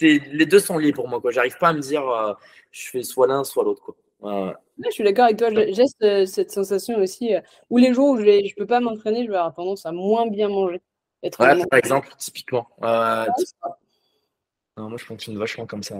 [0.00, 1.30] Les deux sont liés pour moi, quoi.
[1.30, 2.02] J'arrive pas à me dire,
[2.70, 5.50] je fais soit l'un, soit l'autre, quoi je suis d'accord avec toi.
[5.50, 7.40] J'ai cette sensation aussi euh,
[7.70, 10.26] où les jours où je ne peux pas m'entraîner, je vais avoir tendance à moins
[10.26, 10.80] bien manger.
[11.38, 12.68] par exemple, typiquement.
[14.78, 15.94] non, moi, je fonctionne vachement comme ça.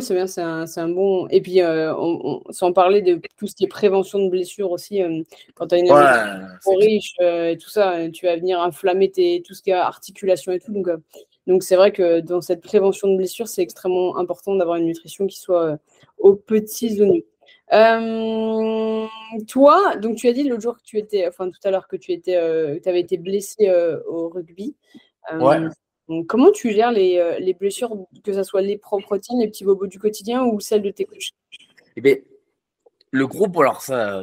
[0.00, 1.28] c'est bien, c'est un, bon.
[1.28, 1.94] Et puis, euh,
[2.50, 5.22] sans parler de tout ce qui est prévention de blessures aussi, euh,
[5.54, 9.54] quand tu as une ouais, riche et tout ça, tu vas venir inflammer tes, tout
[9.54, 10.72] ce qui est articulation et tout.
[10.72, 10.88] Donc,
[11.46, 15.26] donc c'est vrai que dans cette prévention de blessures, c'est extrêmement important d'avoir une nutrition
[15.26, 15.78] qui soit
[16.22, 17.22] aux petits oignons.
[17.72, 19.06] Euh,
[19.48, 21.96] toi, donc tu as dit l'autre jour que tu étais, enfin tout à l'heure que
[21.96, 24.76] tu étais, euh, avais été blessé euh, au rugby.
[25.38, 25.58] ouais.
[26.28, 29.86] comment tu gères les, les, blessures, que ce soit les propres routines, les petits bobos
[29.86, 31.32] du quotidien ou celles de tes coachs?
[31.96, 32.16] Eh bien,
[33.10, 34.22] Le groupe, alors ça,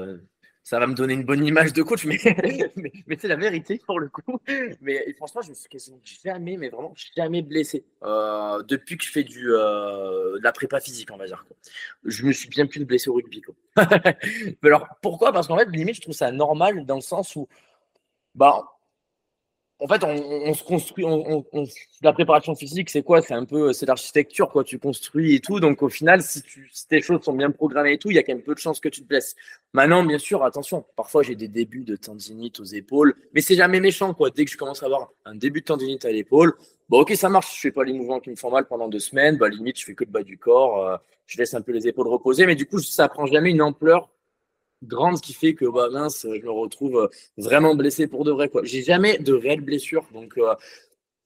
[0.70, 2.20] ça va me donner une bonne image de coach, mais,
[3.08, 4.40] mais, c'est la vérité pour le coup.
[4.82, 9.10] Mais franchement, je me suis quasiment jamais, mais vraiment jamais blessé euh, depuis que je
[9.10, 11.44] fais du, euh, de la prépa physique, on va dire.
[11.48, 11.58] Quoi.
[12.06, 13.42] Je me suis bien plus blessé au rugby.
[13.42, 13.56] Quoi.
[14.64, 15.34] alors pourquoi?
[15.34, 17.48] Parce qu'en fait, limite, je trouve ça normal dans le sens où,
[18.36, 18.64] bah,
[19.82, 21.06] en fait, on, se construit.
[22.04, 23.22] la préparation physique, c'est quoi?
[23.22, 24.66] C'est un peu, c'est l'architecture, quoi.
[24.66, 25.62] Tu construis et tout.
[25.62, 28.24] Donc, au final, si, tu, tes choses sont bien programmées et tout, il y a
[28.24, 29.38] quand même peu de chances que tu te blesses.
[29.72, 30.86] Maintenant, bien sûr, attention.
[30.98, 34.30] Parfois, j'ai des débuts de tendinite aux épaules, mais c'est jamais méchant, quoi.
[34.32, 36.56] Dès que je commence à avoir un début de tendinite à l'épaule,
[36.90, 37.56] bon, ok, ça marche.
[37.56, 39.38] Je fais pas les mouvements qui me font mal pendant deux semaines.
[39.38, 40.86] Bah, limite, je fais que le bas du corps.
[40.86, 43.62] Euh, je laisse un peu les épaules reposer, mais du coup, ça prend jamais une
[43.62, 44.10] ampleur
[44.84, 47.08] grande qui fait que bah, mince, je me retrouve euh,
[47.38, 48.50] vraiment blessé pour de vrai.
[48.50, 48.62] Quoi.
[48.64, 50.06] J'ai jamais de réelles blessures.
[50.14, 50.56] Donc, euh,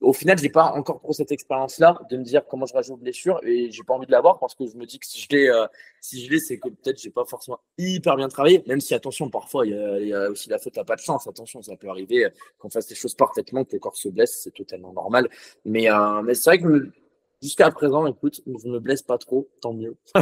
[0.00, 3.40] au final, j'ai pas encore trop cette expérience-là de me dire comment je rajoute blessure
[3.42, 5.48] et j'ai pas envie de l'avoir parce que je me dis que si je l'ai,
[5.48, 5.66] euh,
[6.00, 8.62] si je l'ai, c'est que peut-être j'ai pas forcément hyper bien travaillé.
[8.66, 9.72] Même si attention, parfois il
[10.08, 11.26] y, a, aussi la faute à pas de chance.
[11.26, 12.28] Attention, ça peut arriver
[12.58, 15.30] qu'on fasse des choses parfaitement, que le corps se blesse, c'est totalement normal.
[15.64, 15.88] Mais,
[16.24, 16.90] mais c'est vrai que
[17.44, 19.96] jusqu'à présent, écoute, je me blesse pas trop, tant mieux.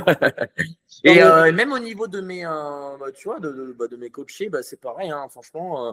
[1.07, 4.11] Euh, et, même au niveau de mes, euh, bah, tu vois, de, bah, de, mes
[4.11, 5.11] coachés, bah, c'est pareil.
[5.11, 5.93] Hein, franchement, euh,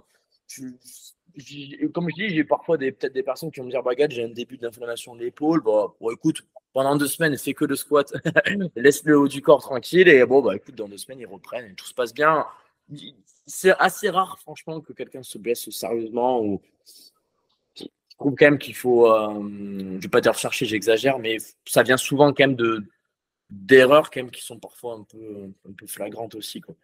[1.92, 4.26] comme je dis, j'ai parfois des, peut-être des personnes qui vont me dire, baguette, j'ai
[4.26, 5.64] un début d'inflammation de l'épaule.
[5.64, 8.14] Bah, bon, écoute, pendant deux semaines, fais que le squat,
[8.76, 10.08] laisse le haut du corps tranquille.
[10.10, 12.46] Et bon, bah, écoute, dans deux semaines, ils reprennent et tout se passe bien.
[13.48, 16.62] C'est assez rare, franchement, que quelqu'un se blesse sérieusement ou
[18.20, 21.84] trouve quand même qu'il faut, euh, je ne vais pas dire chercher, j'exagère, mais ça
[21.84, 22.84] vient souvent quand même de
[23.50, 26.62] d'erreurs quand même qui sont parfois un peu, un peu flagrantes aussi.
[26.62, 26.76] Quoi.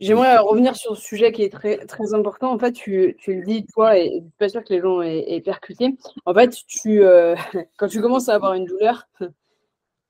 [0.00, 2.52] J'aimerais revenir sur ce sujet qui est très, très important.
[2.52, 5.02] En fait, tu, tu le dis, toi, et je suis pas sûr que les gens
[5.02, 5.96] aient, percuté.
[6.24, 7.34] En fait, tu, euh,
[7.76, 9.08] quand tu commences à avoir une douleur,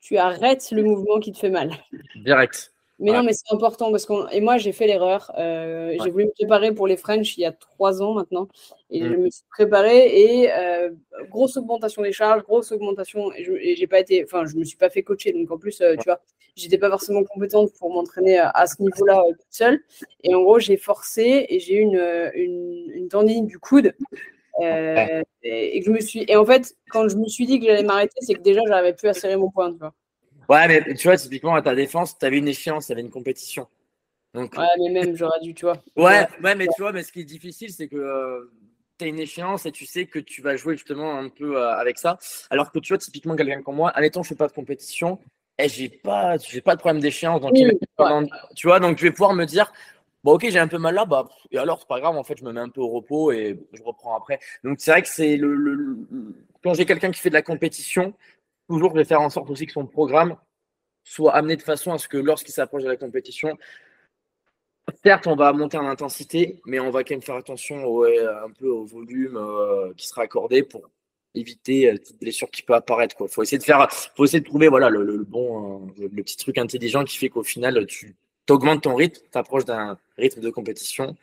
[0.01, 1.73] tu arrêtes le mouvement qui te fait mal.
[2.17, 2.72] Direct.
[2.99, 5.33] Mais non, mais c'est important parce que et moi j'ai fait l'erreur.
[5.37, 8.49] Euh, j'ai voulu me préparer pour les French il y a trois ans maintenant
[8.91, 9.17] et je mm.
[9.17, 10.91] me suis préparée et euh,
[11.29, 14.91] grosse augmentation des charges, grosse augmentation et j'ai pas été, enfin je me suis pas
[14.91, 16.21] fait coacher donc en plus euh, tu vois
[16.55, 19.81] j'étais pas forcément compétente pour m'entraîner à, ce niveau-là toute seule
[20.23, 23.95] et en gros j'ai forcé et j'ai eu une, une, une tendine du coude
[24.61, 27.83] et, et, je me suis et en fait quand je me suis dit que j'allais
[27.83, 29.95] m'arrêter c'est que déjà j'arrivais plus à serrer mon poing tu vois.
[30.53, 33.11] Ouais, mais tu vois, typiquement, à ta défense, tu avais une échéance, tu avais une
[33.11, 33.67] compétition.
[34.35, 34.55] Donc...
[34.59, 35.83] Ouais, mais même, j'aurais dû, tu vois.
[35.97, 38.53] Ouais, ouais, mais tu vois, mais ce qui est difficile, c'est que euh,
[38.99, 41.75] tu as une échéance et tu sais que tu vas jouer justement un peu euh,
[41.75, 42.19] avec ça.
[42.51, 45.19] Alors que tu vois, typiquement, quelqu'un comme moi, admettons, je fais pas de compétition
[45.59, 47.41] et j'ai pas, pas de problème d'échéance.
[47.41, 49.73] Donc, tu vois, donc je vais pouvoir me dire,
[50.23, 52.37] bon, ok, j'ai un peu mal là, bah, et alors, c'est pas grave, en fait,
[52.39, 54.39] je me mets un peu au repos et je reprends après.
[54.65, 55.97] Donc, c'est vrai que c'est le, le,
[56.63, 58.13] quand j'ai quelqu'un qui fait de la compétition,
[58.73, 60.37] toujours, je vais faire en sorte aussi que son programme
[61.05, 63.59] soit amené de façon à ce que lorsqu'il s'approche de la compétition,
[65.05, 68.69] certes, on va monter en intensité, mais on va quand même faire attention un peu
[68.69, 70.89] au volume euh, qui sera accordé pour
[71.35, 73.17] éviter euh, toute blessure qui peut apparaître.
[73.21, 76.39] Il faut essayer de faire, faut essayer de trouver voilà, le, bon, euh, le petit
[76.39, 78.17] truc intelligent qui fait qu'au final, tu
[78.49, 81.15] augmentes ton rythme, tu approches d'un rythme de compétition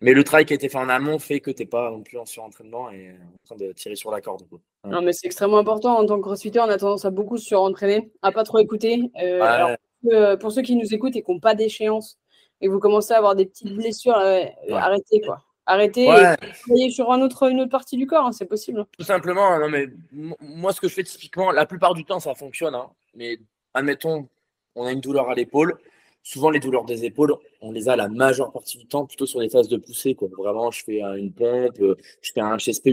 [0.00, 2.02] Mais le travail qui a été fait en amont fait que tu n'es pas non
[2.02, 4.42] plus en surentraînement et en train de tirer sur la corde.
[4.84, 5.98] Non, mais c'est extrêmement important.
[5.98, 9.10] En tant que crossfitter, on a tendance à beaucoup se surentraîner, à pas trop écouter.
[9.22, 12.18] Euh, pour ceux qui nous écoutent et qui n'ont pas d'échéance
[12.60, 15.42] et vous commencez à avoir des petites blessures, arrêtez quoi.
[15.66, 18.86] Arrêtez et travaillez sur un autre, une autre partie du corps, hein, c'est possible.
[18.96, 22.34] Tout simplement, non, mais moi ce que je fais typiquement, la plupart du temps ça
[22.34, 23.38] fonctionne, hein, mais
[23.74, 24.28] admettons,
[24.76, 25.78] on a une douleur à l'épaule
[26.22, 29.40] souvent les douleurs des épaules, on les a la majeure partie du temps plutôt sur
[29.40, 30.14] les phases de poussée.
[30.14, 30.28] Quoi.
[30.36, 32.86] Vraiment, je fais une pompe, euh, je fais un chest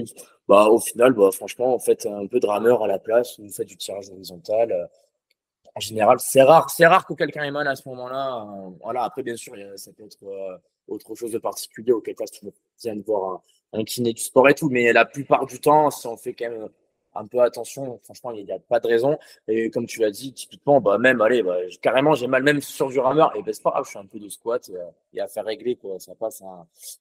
[0.47, 3.49] Bah, au final, bah, franchement, en fait un peu de rameur à la place, vous
[3.51, 4.71] faites du tirage horizontal.
[4.71, 4.85] Euh,
[5.75, 8.43] en général, c'est rare, c'est rare que quelqu'un ait mal à ce moment-là.
[8.43, 9.03] Euh, voilà.
[9.03, 12.45] Après, bien sûr, ça peut être autre chose de particulier auquel cas tu
[12.81, 13.41] viens de voir
[13.73, 14.69] un, un, kiné du sport et tout.
[14.69, 16.69] Mais la plupart du temps, si on fait quand même
[17.15, 17.99] un peu attention.
[18.03, 19.17] Franchement, il n'y a pas de raison.
[19.47, 22.89] Et comme tu l'as dit, typiquement, bah, même, allez, bah, carrément, j'ai mal même sur
[22.89, 23.35] du rameur.
[23.35, 24.69] Et ben, c'est pas grave, je fais un peu de squat
[25.13, 25.99] et, à faire régler, quoi.
[25.99, 26.43] Ça passe.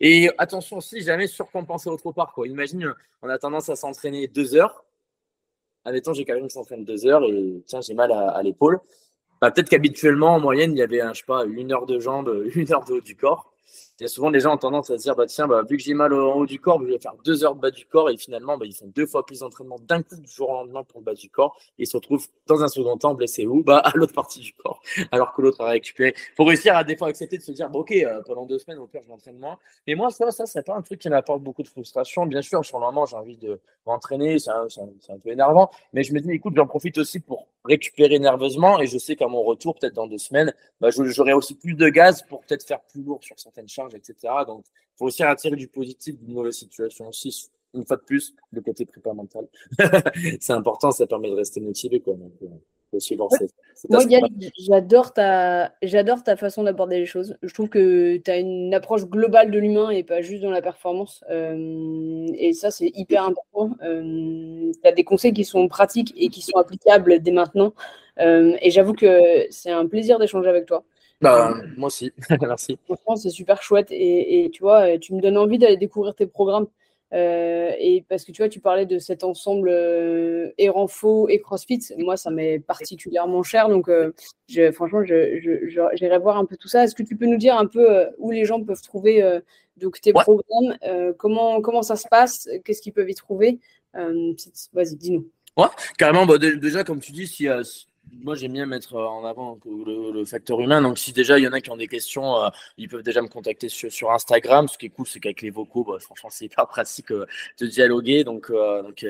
[0.00, 2.46] Et attention aussi, jamais surcompenser autre part, quoi.
[2.46, 4.84] Imagine, on a tendance à s'entraîner deux heures.
[5.84, 8.80] Admettons, j'ai quand même s'entraîne deux heures et tiens, j'ai mal à, l'épaule.
[9.40, 12.44] Bah, peut-être qu'habituellement, en moyenne, il y avait, je sais pas, une heure de jambes,
[12.54, 13.53] une heure de haut du corps.
[14.00, 15.94] Et souvent, les gens ont tendance à se dire, bah, tiens, bah, vu que j'ai
[15.94, 18.10] mal au haut du corps, je vais faire deux heures de bas du corps.
[18.10, 20.82] Et finalement, bah, ils font deux fois plus d'entraînement d'un coup du jour au lendemain
[20.82, 21.56] pour le bas du corps.
[21.78, 24.52] Et ils se retrouvent dans un second temps blessés où bah, À l'autre partie du
[24.54, 24.80] corps,
[25.12, 26.14] alors que l'autre a récupéré.
[26.16, 28.58] Il faut réussir à des fois accepter de se dire, bah, OK, euh, pendant deux
[28.58, 29.58] semaines, au pire, je m'entraîne moins.
[29.86, 32.26] Mais moi, ça, ça, c'est pas un truc qui m'apporte beaucoup de frustration.
[32.26, 34.38] Bien sûr, sur le moment, j'ai envie de m'entraîner.
[34.40, 34.66] C'est un,
[35.08, 35.70] un, peu énervant.
[35.92, 38.80] Mais je me dis, écoute, j'en profite aussi pour récupérer nerveusement.
[38.80, 41.88] Et je sais qu'à mon retour, peut-être dans deux semaines, bah, j'aurai aussi plus de
[41.88, 44.32] gaz pour peut-être faire plus lourd sur certaines charges, etc.
[44.46, 47.50] Donc, il faut aussi attirer du positif d'une mauvaise situation aussi.
[47.72, 49.48] Une fois de plus, le côté prépa mental.
[50.40, 52.00] c'est important, ça permet de rester motivé.
[52.00, 52.14] Quoi.
[52.14, 52.46] Euh,
[53.90, 54.00] moi,
[54.58, 57.36] j'adore ta, j'adore ta façon d'aborder les choses.
[57.42, 60.62] Je trouve que tu as une approche globale de l'humain et pas juste dans la
[60.62, 61.24] performance.
[61.30, 63.76] Euh, et ça, c'est hyper important.
[63.82, 67.74] Euh, tu as des conseils qui sont pratiques et qui sont applicables dès maintenant.
[68.20, 70.84] Euh, et j'avoue que c'est un plaisir d'échanger avec toi.
[71.20, 72.78] Bah, moi aussi, merci.
[72.84, 73.88] Franchement, c'est super chouette.
[73.90, 76.66] Et, et, tu vois, tu me donnes envie d'aller découvrir tes programmes.
[77.14, 80.50] Euh, et parce que tu vois, tu parlais de cet ensemble euh,
[80.88, 81.80] faux et CrossFit.
[81.98, 83.68] Moi, ça m'est particulièrement cher.
[83.68, 84.12] Donc, euh,
[84.48, 86.84] je, franchement, j'irai voir un peu tout ça.
[86.84, 89.22] Est-ce que tu peux nous dire un peu euh, où les gens peuvent trouver
[89.76, 90.76] donc, tes programmes
[91.18, 93.60] comment, comment ça se passe Qu'est-ce qu'ils peuvent y trouver?
[93.92, 95.28] Vas-y, dis-nous.
[95.56, 96.26] Ouais, carrément.
[96.26, 97.46] Bah, déjà, comme tu dis, si,
[98.12, 100.80] moi, j'aime bien mettre euh, en avant le, facteur humain.
[100.80, 102.48] Donc, si déjà il y en a qui ont des questions, euh,
[102.78, 104.68] ils peuvent déjà me contacter sur, Instagram.
[104.68, 107.26] Ce qui est cool, c'est qu'avec les vocaux, bah, franchement, c'est hyper pratique euh,
[107.60, 108.24] de dialoguer.
[108.24, 109.04] Donc, donc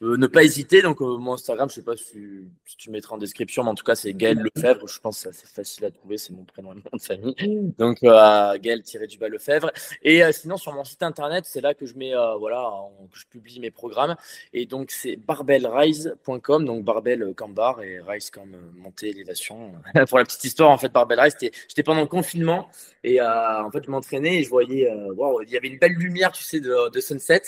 [0.00, 0.82] ne pas hésiter.
[0.82, 2.14] Donc, mon Instagram, je sais pas si,
[2.78, 4.86] tu mettras en description, mais en tout cas, c'est Gaël Lefebvre.
[4.86, 6.18] Je pense que c'est facile à trouver.
[6.18, 7.74] C'est mon prénom et mon nom de famille.
[7.78, 9.72] Donc, Gaël-du-bas Lefebvre.
[10.02, 12.70] Et sinon, sur mon site internet, c'est là que je mets, voilà,
[13.10, 14.16] que je publie mes programmes.
[14.52, 16.64] Et donc, c'est barbellrise.com.
[16.64, 19.72] Donc, barbell cambar et rise comme euh, montée, élévation.
[20.08, 22.68] Pour la petite histoire, en fait, Barbell Rise, j'étais pendant le confinement
[23.04, 25.92] et euh, en fait, je m'entraînais et je voyais, euh, il y avait une belle
[25.92, 27.42] lumière, tu sais, de, sunset.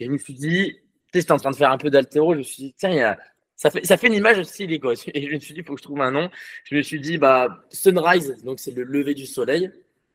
[0.00, 0.78] Et je me suis dit, tu
[1.12, 3.16] sais, j'étais en train de faire un peu d'altéro, je me suis dit, tiens,
[3.56, 4.94] ça fait, ça fait une image stylée, quoi.
[5.14, 6.30] Et je me suis dit, il faut que je trouve un nom.
[6.64, 9.70] Je me suis dit, bah, Sunrise, donc c'est le lever du soleil.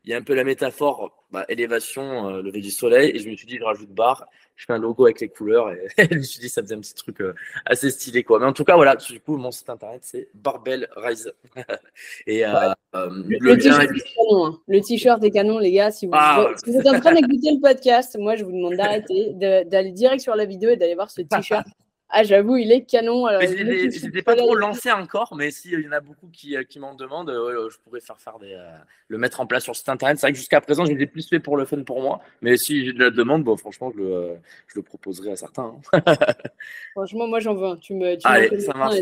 [0.08, 3.12] Il y a un peu la métaphore, bah, élévation, lever du soleil.
[3.14, 4.26] Et je me suis dit, je rajoute barre
[4.58, 6.80] je fais un logo avec les couleurs et, je me suis dit ça faisait un
[6.80, 7.34] petit truc euh,
[7.64, 8.40] assez stylé quoi.
[8.40, 11.32] Mais en tout cas voilà, du coup mon site internet c'est Barbell Rise.
[12.26, 15.92] et euh, euh, le, t-shirt est canon les gars.
[15.92, 18.74] Si vous, ah, si vous êtes en train d'écouter le podcast, moi je vous demande
[18.74, 21.66] d'arrêter, d'aller direct sur la vidéo et d'aller voir ce t-shirt.
[22.10, 23.26] Ah, j'avoue, il est canon.
[23.26, 26.80] Alors, n'étais pas trop lancé encore, mais s'il y en a beaucoup qui, euh, qui
[26.80, 28.70] m'en demandent, euh, je pourrais faire, faire des, euh,
[29.08, 30.16] le mettre en place sur site internet.
[30.18, 32.56] C'est vrai que jusqu'à présent, je l'ai plus fait pour le fun pour moi, mais
[32.56, 34.36] si j'ai de la demande, bon, franchement, je le,
[34.68, 35.78] je le proposerai à certains.
[35.92, 36.02] Hein.
[36.92, 37.76] franchement, moi, j'en veux un.
[37.76, 38.96] Tu me, tu Allez, ça marche.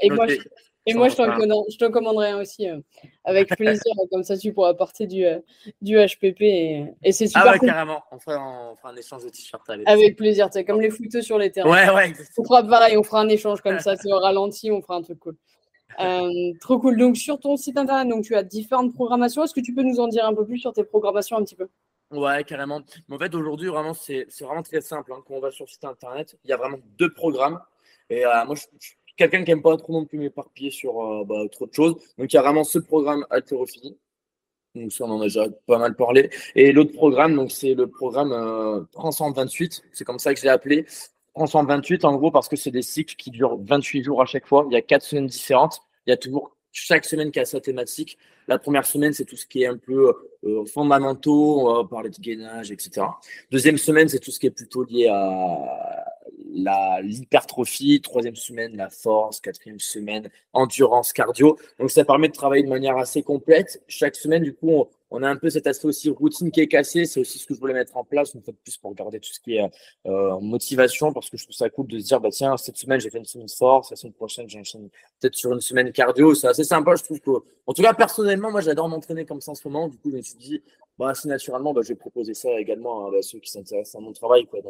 [0.00, 0.36] Et, moi, je,
[0.84, 2.80] et moi, je t'en commanderai un aussi euh,
[3.24, 3.92] avec plaisir.
[4.10, 5.38] comme ça, tu pourras apporter du, euh,
[5.80, 6.42] du HPP.
[6.42, 7.44] Et, et c'est super.
[7.46, 8.02] Ah ouais, carrément.
[8.10, 9.62] On fera, on fera, un échange de t-shirts.
[9.86, 10.48] Avec plaisir.
[10.52, 11.70] C'est comme les footeux sur les terrains.
[11.70, 12.12] Ouais, ouais.
[12.36, 12.96] On fera pareil.
[12.96, 13.96] On fera un échange comme ça.
[14.02, 14.72] C'est au ralenti.
[14.72, 15.36] On fera un truc cool.
[16.00, 16.98] Euh, trop cool.
[16.98, 19.44] Donc, sur ton site internet, donc, tu as différentes programmations.
[19.44, 21.56] Est-ce que tu peux nous en dire un peu plus sur tes programmations un petit
[21.56, 21.68] peu?
[22.10, 22.80] Ouais, carrément.
[23.10, 25.12] en fait, aujourd'hui, vraiment, c'est vraiment très simple.
[25.12, 25.22] Hein.
[25.26, 27.60] Quand on va sur le site internet, il y a vraiment deux programmes.
[28.10, 28.64] Et moi, je,
[29.16, 31.94] quelqu'un qui n'aime pas trop non plus m'éparpiller sur euh, bah, trop de choses.
[32.18, 33.96] Donc il y a vraiment ce programme haltérophilie.
[34.74, 36.30] Donc ça, on en a déjà pas mal parlé.
[36.54, 39.82] Et l'autre programme, donc c'est le programme euh, Transcend 28.
[39.92, 40.86] C'est comme ça que je l'ai appelé.
[41.34, 44.46] Transcend 28, en gros, parce que c'est des cycles qui durent 28 jours à chaque
[44.46, 44.66] fois.
[44.70, 45.80] Il y a quatre semaines différentes.
[46.06, 48.18] Il y a toujours chaque semaine qui a sa thématique.
[48.48, 52.10] La première semaine, c'est tout ce qui est un peu euh, fondamentaux, on va parler
[52.10, 53.06] de gainage, etc.
[53.50, 56.01] Deuxième semaine, c'est tout ce qui est plutôt lié à
[57.02, 58.00] l'hypertrophie.
[58.00, 59.40] Troisième semaine, la force.
[59.40, 61.58] Quatrième semaine, endurance, cardio.
[61.78, 63.82] Donc, ça permet de travailler de manière assez complète.
[63.88, 66.68] Chaque semaine, du coup, on, on a un peu cet aspect aussi routine qui est
[66.68, 67.04] cassé.
[67.04, 69.20] C'est aussi ce que je voulais mettre en place, une fois de plus, pour garder
[69.20, 69.70] tout ce qui est
[70.06, 72.98] euh, motivation, parce que je trouve ça cool de se dire, bah tiens, cette semaine,
[72.98, 74.88] j'ai fait une semaine force, la semaine prochaine, j'enchaîne
[75.20, 76.34] peut-être sur une semaine cardio.
[76.34, 77.30] C'est assez sympa, je trouve que,
[77.66, 79.88] en tout cas, personnellement, moi, j'adore m'entraîner comme ça en ce moment.
[79.88, 80.62] Du coup, je me suis dit,
[80.98, 84.12] bah, assez naturellement, bah, je vais proposer ça également à ceux qui s'intéressent à mon
[84.12, 84.46] travail.
[84.54, 84.60] Euh,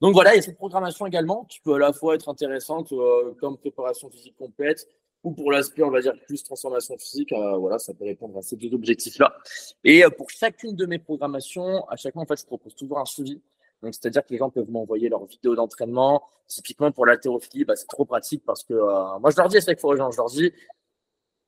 [0.00, 2.92] donc voilà, il y a cette programmation également qui peut à la fois être intéressante
[2.92, 4.88] euh, comme préparation physique complète,
[5.24, 8.42] ou pour l'aspect, on va dire, plus transformation physique, euh, voilà, ça peut répondre à
[8.42, 9.36] ces deux objectifs-là.
[9.84, 12.98] Et euh, pour chacune de mes programmations, à chaque fois, en fait, je propose toujours
[12.98, 13.40] un suivi.
[13.82, 16.22] Donc, c'est-à-dire que les gens peuvent m'envoyer leurs vidéos d'entraînement.
[16.46, 19.60] Typiquement, pour l'haltérophilie, bah, c'est trop pratique parce que euh, moi, je leur dis à
[19.60, 20.52] chaque fois aux gens, je leur dis,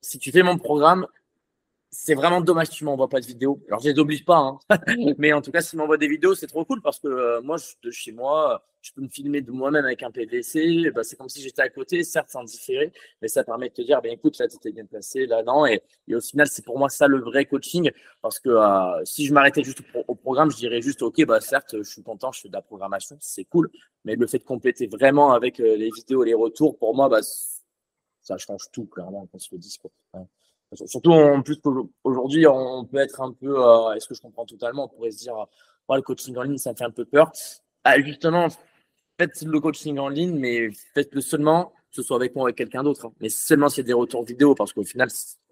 [0.00, 1.06] si tu fais mon programme,
[1.90, 3.60] c'est vraiment dommage que tu m'envoies pas de vidéos.
[3.66, 4.58] Alors, je les oblige pas, hein.
[5.18, 7.56] mais en tout cas, s'ils m'envoient des vidéos, c'est trop cool parce que euh, moi,
[7.56, 10.92] je, de chez moi, je peux me filmer de moi-même avec un PVC.
[10.92, 13.82] Bah, c'est comme si j'étais à côté, certes, sans différé, mais ça permet de te
[13.82, 15.66] dire, ben écoute, là, tu étais bien placé, là, non.
[15.66, 17.90] Et, et au final, c'est pour moi ça le vrai coaching
[18.22, 21.76] parce que euh, si je m'arrêtais juste au, programme, je dirais juste, OK, bah, certes,
[21.76, 23.68] je suis content, je fais de la programmation, c'est cool,
[24.04, 27.20] mais le fait de compléter vraiment avec euh, les vidéos, les retours, pour moi, bah,
[28.22, 29.90] ça change tout, clairement, quand se le discours.
[30.72, 31.58] Surtout en plus
[32.04, 35.18] aujourd'hui, on peut être un peu, euh, est-ce que je comprends totalement On pourrait se
[35.18, 35.34] dire,
[35.88, 37.32] oh, le coaching en ligne, ça me fait un peu peur.
[37.82, 38.48] Ah, justement,
[39.18, 42.56] faites le coaching en ligne, mais faites-le seulement, que ce soit avec moi ou avec
[42.56, 43.06] quelqu'un d'autre.
[43.06, 43.12] Hein.
[43.20, 45.08] Mais seulement s'il y a des retours vidéo, parce qu'au final,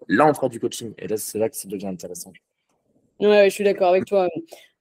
[0.07, 0.95] là, on fera du coaching.
[0.99, 2.33] Et là, c'est là que ça devient intéressant.
[3.19, 4.29] Ouais, je suis d'accord avec toi.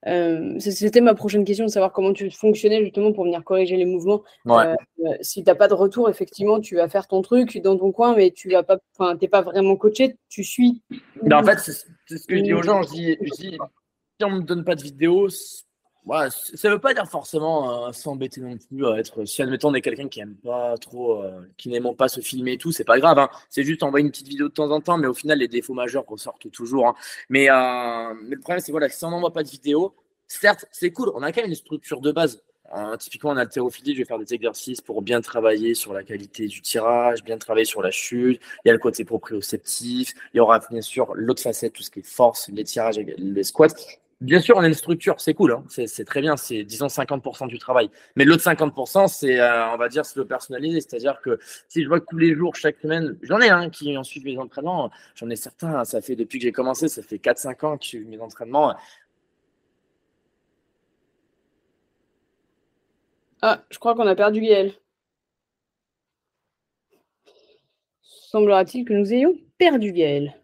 [0.05, 3.85] Euh, c'était ma prochaine question, de savoir comment tu fonctionnais justement pour venir corriger les
[3.85, 4.21] mouvements.
[4.47, 4.75] Euh,
[5.21, 8.15] si tu n'as pas de retour, effectivement, tu vas faire ton truc dans ton coin,
[8.15, 8.77] mais tu vas pas,
[9.19, 10.81] n'es pas vraiment coaché, tu suis.
[11.23, 12.83] Ben, en fait, c'est ce que je dis aux gens.
[12.83, 13.57] Je dis, si
[14.23, 15.27] on ne me donne pas de vidéo,
[16.07, 19.25] Ouais, ça veut pas dire forcément euh, s'embêter non plus à être.
[19.25, 22.53] Si admettons on est quelqu'un qui aime pas trop, euh, qui n'aime pas se filmer
[22.53, 23.19] et tout, c'est pas grave.
[23.19, 23.29] Hein.
[23.49, 25.73] C'est juste envoyer une petite vidéo de temps en temps, mais au final les défauts
[25.73, 26.87] majeurs ressortent toujours.
[26.87, 26.95] Hein.
[27.27, 29.95] Mais, euh, mais, le problème c'est voilà, si on n'envoie pas de vidéo,
[30.27, 32.41] certes c'est cool, on a quand même une structure de base.
[32.99, 36.61] typiquement en haltérophilie, je vais faire des exercices pour bien travailler sur la qualité du
[36.61, 38.41] tirage, bien travailler sur la chute.
[38.63, 40.13] Il y a le côté proprioceptif.
[40.33, 43.43] Il y aura bien sûr l'autre facette, tout ce qui est force, les tirages, les
[43.43, 43.75] squats.
[44.20, 45.63] Bien sûr, on a une structure, c'est cool, hein.
[45.70, 47.91] c'est très bien, c'est disons 50% du travail.
[48.15, 50.82] Mais l'autre 50%, c'est, euh, on va dire, c'est le personnalisé.
[50.82, 51.38] C'est-à-dire que
[51.68, 54.24] si je vois que tous les jours, chaque semaine, j'en ai un qui en suit
[54.24, 57.78] mes entraînements, j'en ai certains, ça fait depuis que j'ai commencé, ça fait 4-5 ans
[57.78, 58.76] que je suis mes entraînements.
[63.41, 64.74] Ah, je crois qu'on a perdu Gaël.
[68.01, 70.36] Semblera-t-il que nous ayons perdu Gaël.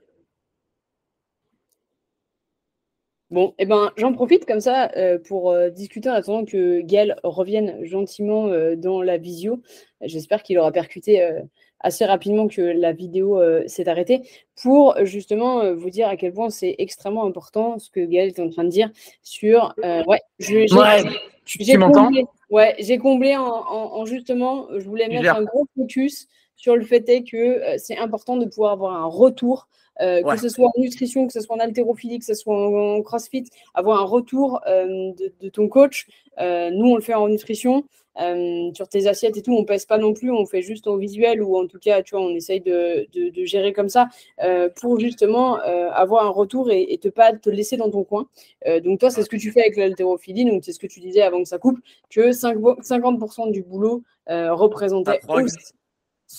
[3.33, 7.15] Bon, eh ben, j'en profite comme ça euh, pour euh, discuter en attendant que Gaël
[7.23, 9.59] revienne gentiment euh, dans la visio.
[10.01, 11.27] J'espère qu'il aura percuté
[11.79, 14.21] assez rapidement que la vidéo s'est arrêtée
[14.61, 18.49] pour justement vous dire à quel point c'est extrêmement important ce que Gaël est en
[18.49, 18.91] train de dire
[19.23, 19.73] sur.
[19.77, 20.67] ouais, j'ai
[21.77, 26.83] comblé, ouais, j'ai comblé en, en, justement, je voulais mettre un gros focus sur le
[26.83, 29.67] fait que c'est important de pouvoir avoir un retour
[30.01, 33.01] euh, que ce soit en nutrition, que ce soit en haltérophilie, que ce soit en,
[33.01, 36.07] crossfit, avoir un retour euh, de, ton coach.
[36.39, 37.83] Euh, nous, on le fait en nutrition.
[38.73, 41.41] sur tes assiettes et tout, on pèse pas non plus, on fait juste au visuel
[41.43, 44.09] ou en tout cas, tu vois, on essaye de, de, gérer comme ça
[44.79, 48.27] pour justement avoir un retour et, et, te pas te laisser dans ton coin.
[48.83, 51.21] donc toi, c'est ce que tu fais avec l'haltérophilie, donc c'est ce que tu disais
[51.21, 51.79] avant que ça coupe,
[52.09, 55.35] que 50% du boulot représentait bah,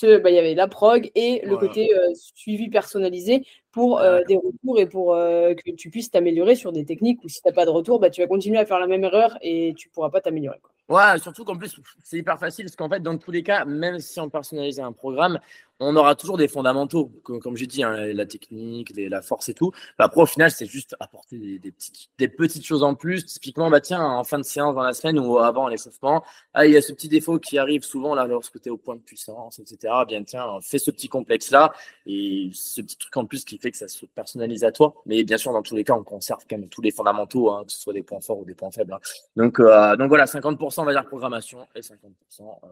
[0.02, 4.78] il y avait la prog et le côté euh, suivi personnalisé pour euh, des retours
[4.78, 7.64] et pour euh, que tu puisses t'améliorer sur des techniques où si tu n'as pas
[7.64, 10.10] de retour, bah, tu vas continuer à faire la même erreur et tu ne pourras
[10.10, 10.58] pas t'améliorer.
[10.88, 13.98] Ouais, surtout qu'en plus, c'est hyper facile parce qu'en fait, dans tous les cas, même
[14.00, 15.40] si on personnalise un programme,
[15.80, 19.72] on aura toujours des fondamentaux, comme, j'ai dit, hein, la technique, la force et tout.
[19.98, 23.26] Bah, après, au final, c'est juste apporter des, petites, des petites choses en plus.
[23.26, 26.72] Typiquement, bah, tiens, en fin de séance dans la semaine ou avant l'échauffement, ah, il
[26.72, 29.00] y a ce petit défaut qui arrive souvent là lorsque tu es au point de
[29.00, 29.92] puissance, etc.
[30.06, 31.72] Bien, tiens, fais ce petit complexe-là
[32.06, 34.94] et ce petit truc en plus qui fait que ça se personnalise à toi.
[35.06, 37.64] Mais bien sûr, dans tous les cas, on conserve quand même tous les fondamentaux, hein,
[37.64, 38.92] que ce soit des points forts ou des points faibles.
[38.92, 39.00] Hein.
[39.36, 41.94] Donc, euh, donc voilà, 50% on va dire programmation et 50%
[42.40, 42.68] euh,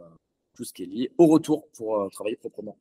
[0.55, 2.76] tout ce qui est lié au retour pour euh, travailler proprement.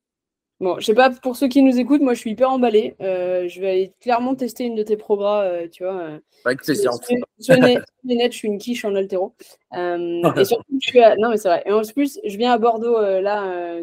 [0.62, 2.96] Bon, je sais pas, pour ceux qui nous écoutent, moi je suis hyper emballé.
[3.02, 5.98] Euh, je vais aller clairement tester une de tes programmes, euh, tu vois.
[5.98, 6.92] Euh, ouais, sûr.
[7.40, 9.34] je suis une quiche en altéro.
[9.74, 11.16] et surtout, je suis à...
[11.16, 11.64] Non, mais c'est vrai.
[11.66, 13.76] Et en plus, je viens à Bordeaux là,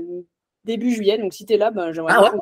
[0.65, 2.39] début juillet, donc si tu es là, ben, j'aimerais ah, ouais?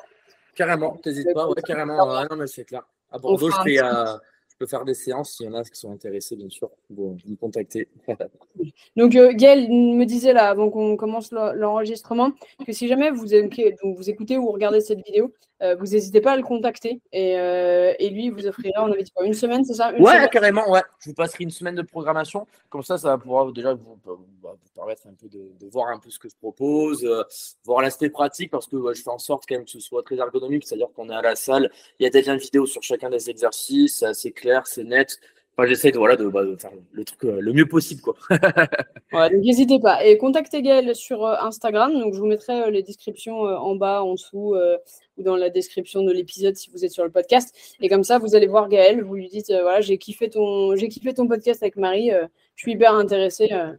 [0.55, 1.97] carrément, t'hésites pas, ouais, carrément.
[2.07, 2.83] Ouais, non, mais c'est clair.
[3.11, 4.19] À Bordeaux, je fais, je
[4.59, 7.37] peux faire des séances s'il y en a qui sont intéressés, bien sûr, vous me
[7.37, 7.89] contacter.
[8.97, 12.33] donc, euh, Gaël me disait là, avant qu'on commence l'enregistrement,
[12.67, 16.43] que si jamais vous, vous écoutez ou regardez cette vidéo, vous n'hésitez pas à le
[16.43, 19.93] contacter et, euh, et, lui vous offrira, on avait dit quoi, une semaine, c'est ça?
[19.99, 20.83] Ouais, carrément, ouais.
[21.01, 22.47] Je vous passerai une semaine de programmation.
[22.69, 23.99] Comme ça, ça va pouvoir déjà vous,
[24.75, 27.23] permettre un peu de, voir un peu ce que je propose, euh,
[27.65, 30.17] voir l'aspect pratique parce que je fais en sorte quand même que ce soit très
[30.17, 33.09] ergonomique, c'est-à-dire qu'on est à la salle, il y a des liens vidéo sur chacun
[33.09, 35.19] des exercices, c'est assez clair, c'est net.
[35.65, 38.03] J'essaie de, voilà, de, bah, faire le truc le mieux possible.
[38.03, 38.15] Quoi.
[39.13, 40.05] donc n'hésitez pas.
[40.05, 41.99] Et contactez Gaël sur Instagram.
[41.99, 44.55] Donc, je vous mettrai les descriptions en bas, en dessous
[45.17, 47.55] ou dans la description de l'épisode si vous êtes sur le podcast.
[47.81, 50.75] Et comme ça, vous allez voir Gaël, vous lui dites, euh, voilà, j'ai kiffé, ton,
[51.29, 53.49] podcast avec Marie, euh, je suis hyper intéressée.
[53.53, 53.73] Euh,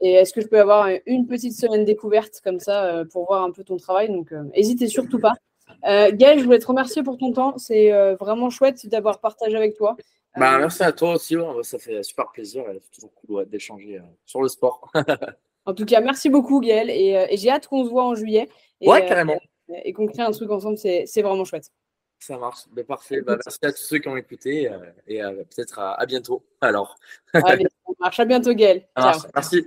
[0.00, 3.50] et est-ce que je peux avoir une petite semaine découverte comme ça pour voir un
[3.50, 4.08] peu ton travail?
[4.08, 5.34] Donc, n'hésitez surtout pas.
[5.82, 7.58] Gaël, je voulais te remercier pour ton temps.
[7.58, 9.96] C'est vraiment chouette d'avoir partagé avec toi.
[10.36, 11.36] Bah, merci à toi aussi.
[11.62, 12.64] Ça fait super plaisir.
[12.80, 14.90] C'est toujours cool d'échanger sur le sport.
[15.66, 16.90] en tout cas, merci beaucoup, Gaël.
[16.90, 18.48] Et, et j'ai hâte qu'on se voit en juillet.
[18.80, 19.38] Et, ouais, carrément
[19.84, 21.70] et qu'on crée un truc ensemble, c'est vraiment chouette.
[22.18, 23.22] Ça marche, ben, parfait.
[23.22, 26.44] Bah, merci à tous ceux qui ont écouté euh, et euh, peut-être à, bientôt.
[26.60, 26.96] Alors.
[27.32, 27.66] Allez,
[27.98, 28.20] marche.
[28.20, 28.86] À bientôt, Gaël.
[29.34, 29.66] Merci.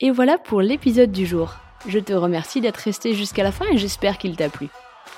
[0.00, 1.54] Et voilà pour l'épisode du jour.
[1.86, 4.68] Je te remercie d'être resté jusqu'à la fin et j'espère qu'il t'a plu.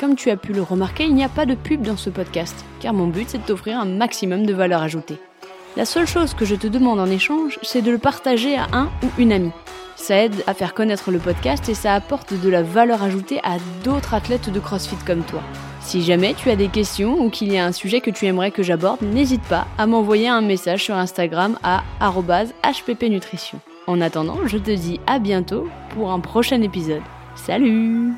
[0.00, 2.64] Comme tu as pu le remarquer, il n'y a pas de pub dans ce podcast,
[2.80, 5.18] car mon but c'est de t'offrir un maximum de valeur ajoutée.
[5.76, 8.90] La seule chose que je te demande en échange, c'est de le partager à un
[9.02, 9.52] ou une amie.
[9.96, 13.56] Ça aide à faire connaître le podcast et ça apporte de la valeur ajoutée à
[13.84, 15.40] d'autres athlètes de CrossFit comme toi.
[15.80, 18.50] Si jamais tu as des questions ou qu'il y a un sujet que tu aimerais
[18.50, 23.60] que j'aborde, n'hésite pas à m'envoyer un message sur Instagram à hppnutrition.
[23.86, 27.02] En attendant, je te dis à bientôt pour un prochain épisode.
[27.36, 28.12] Salut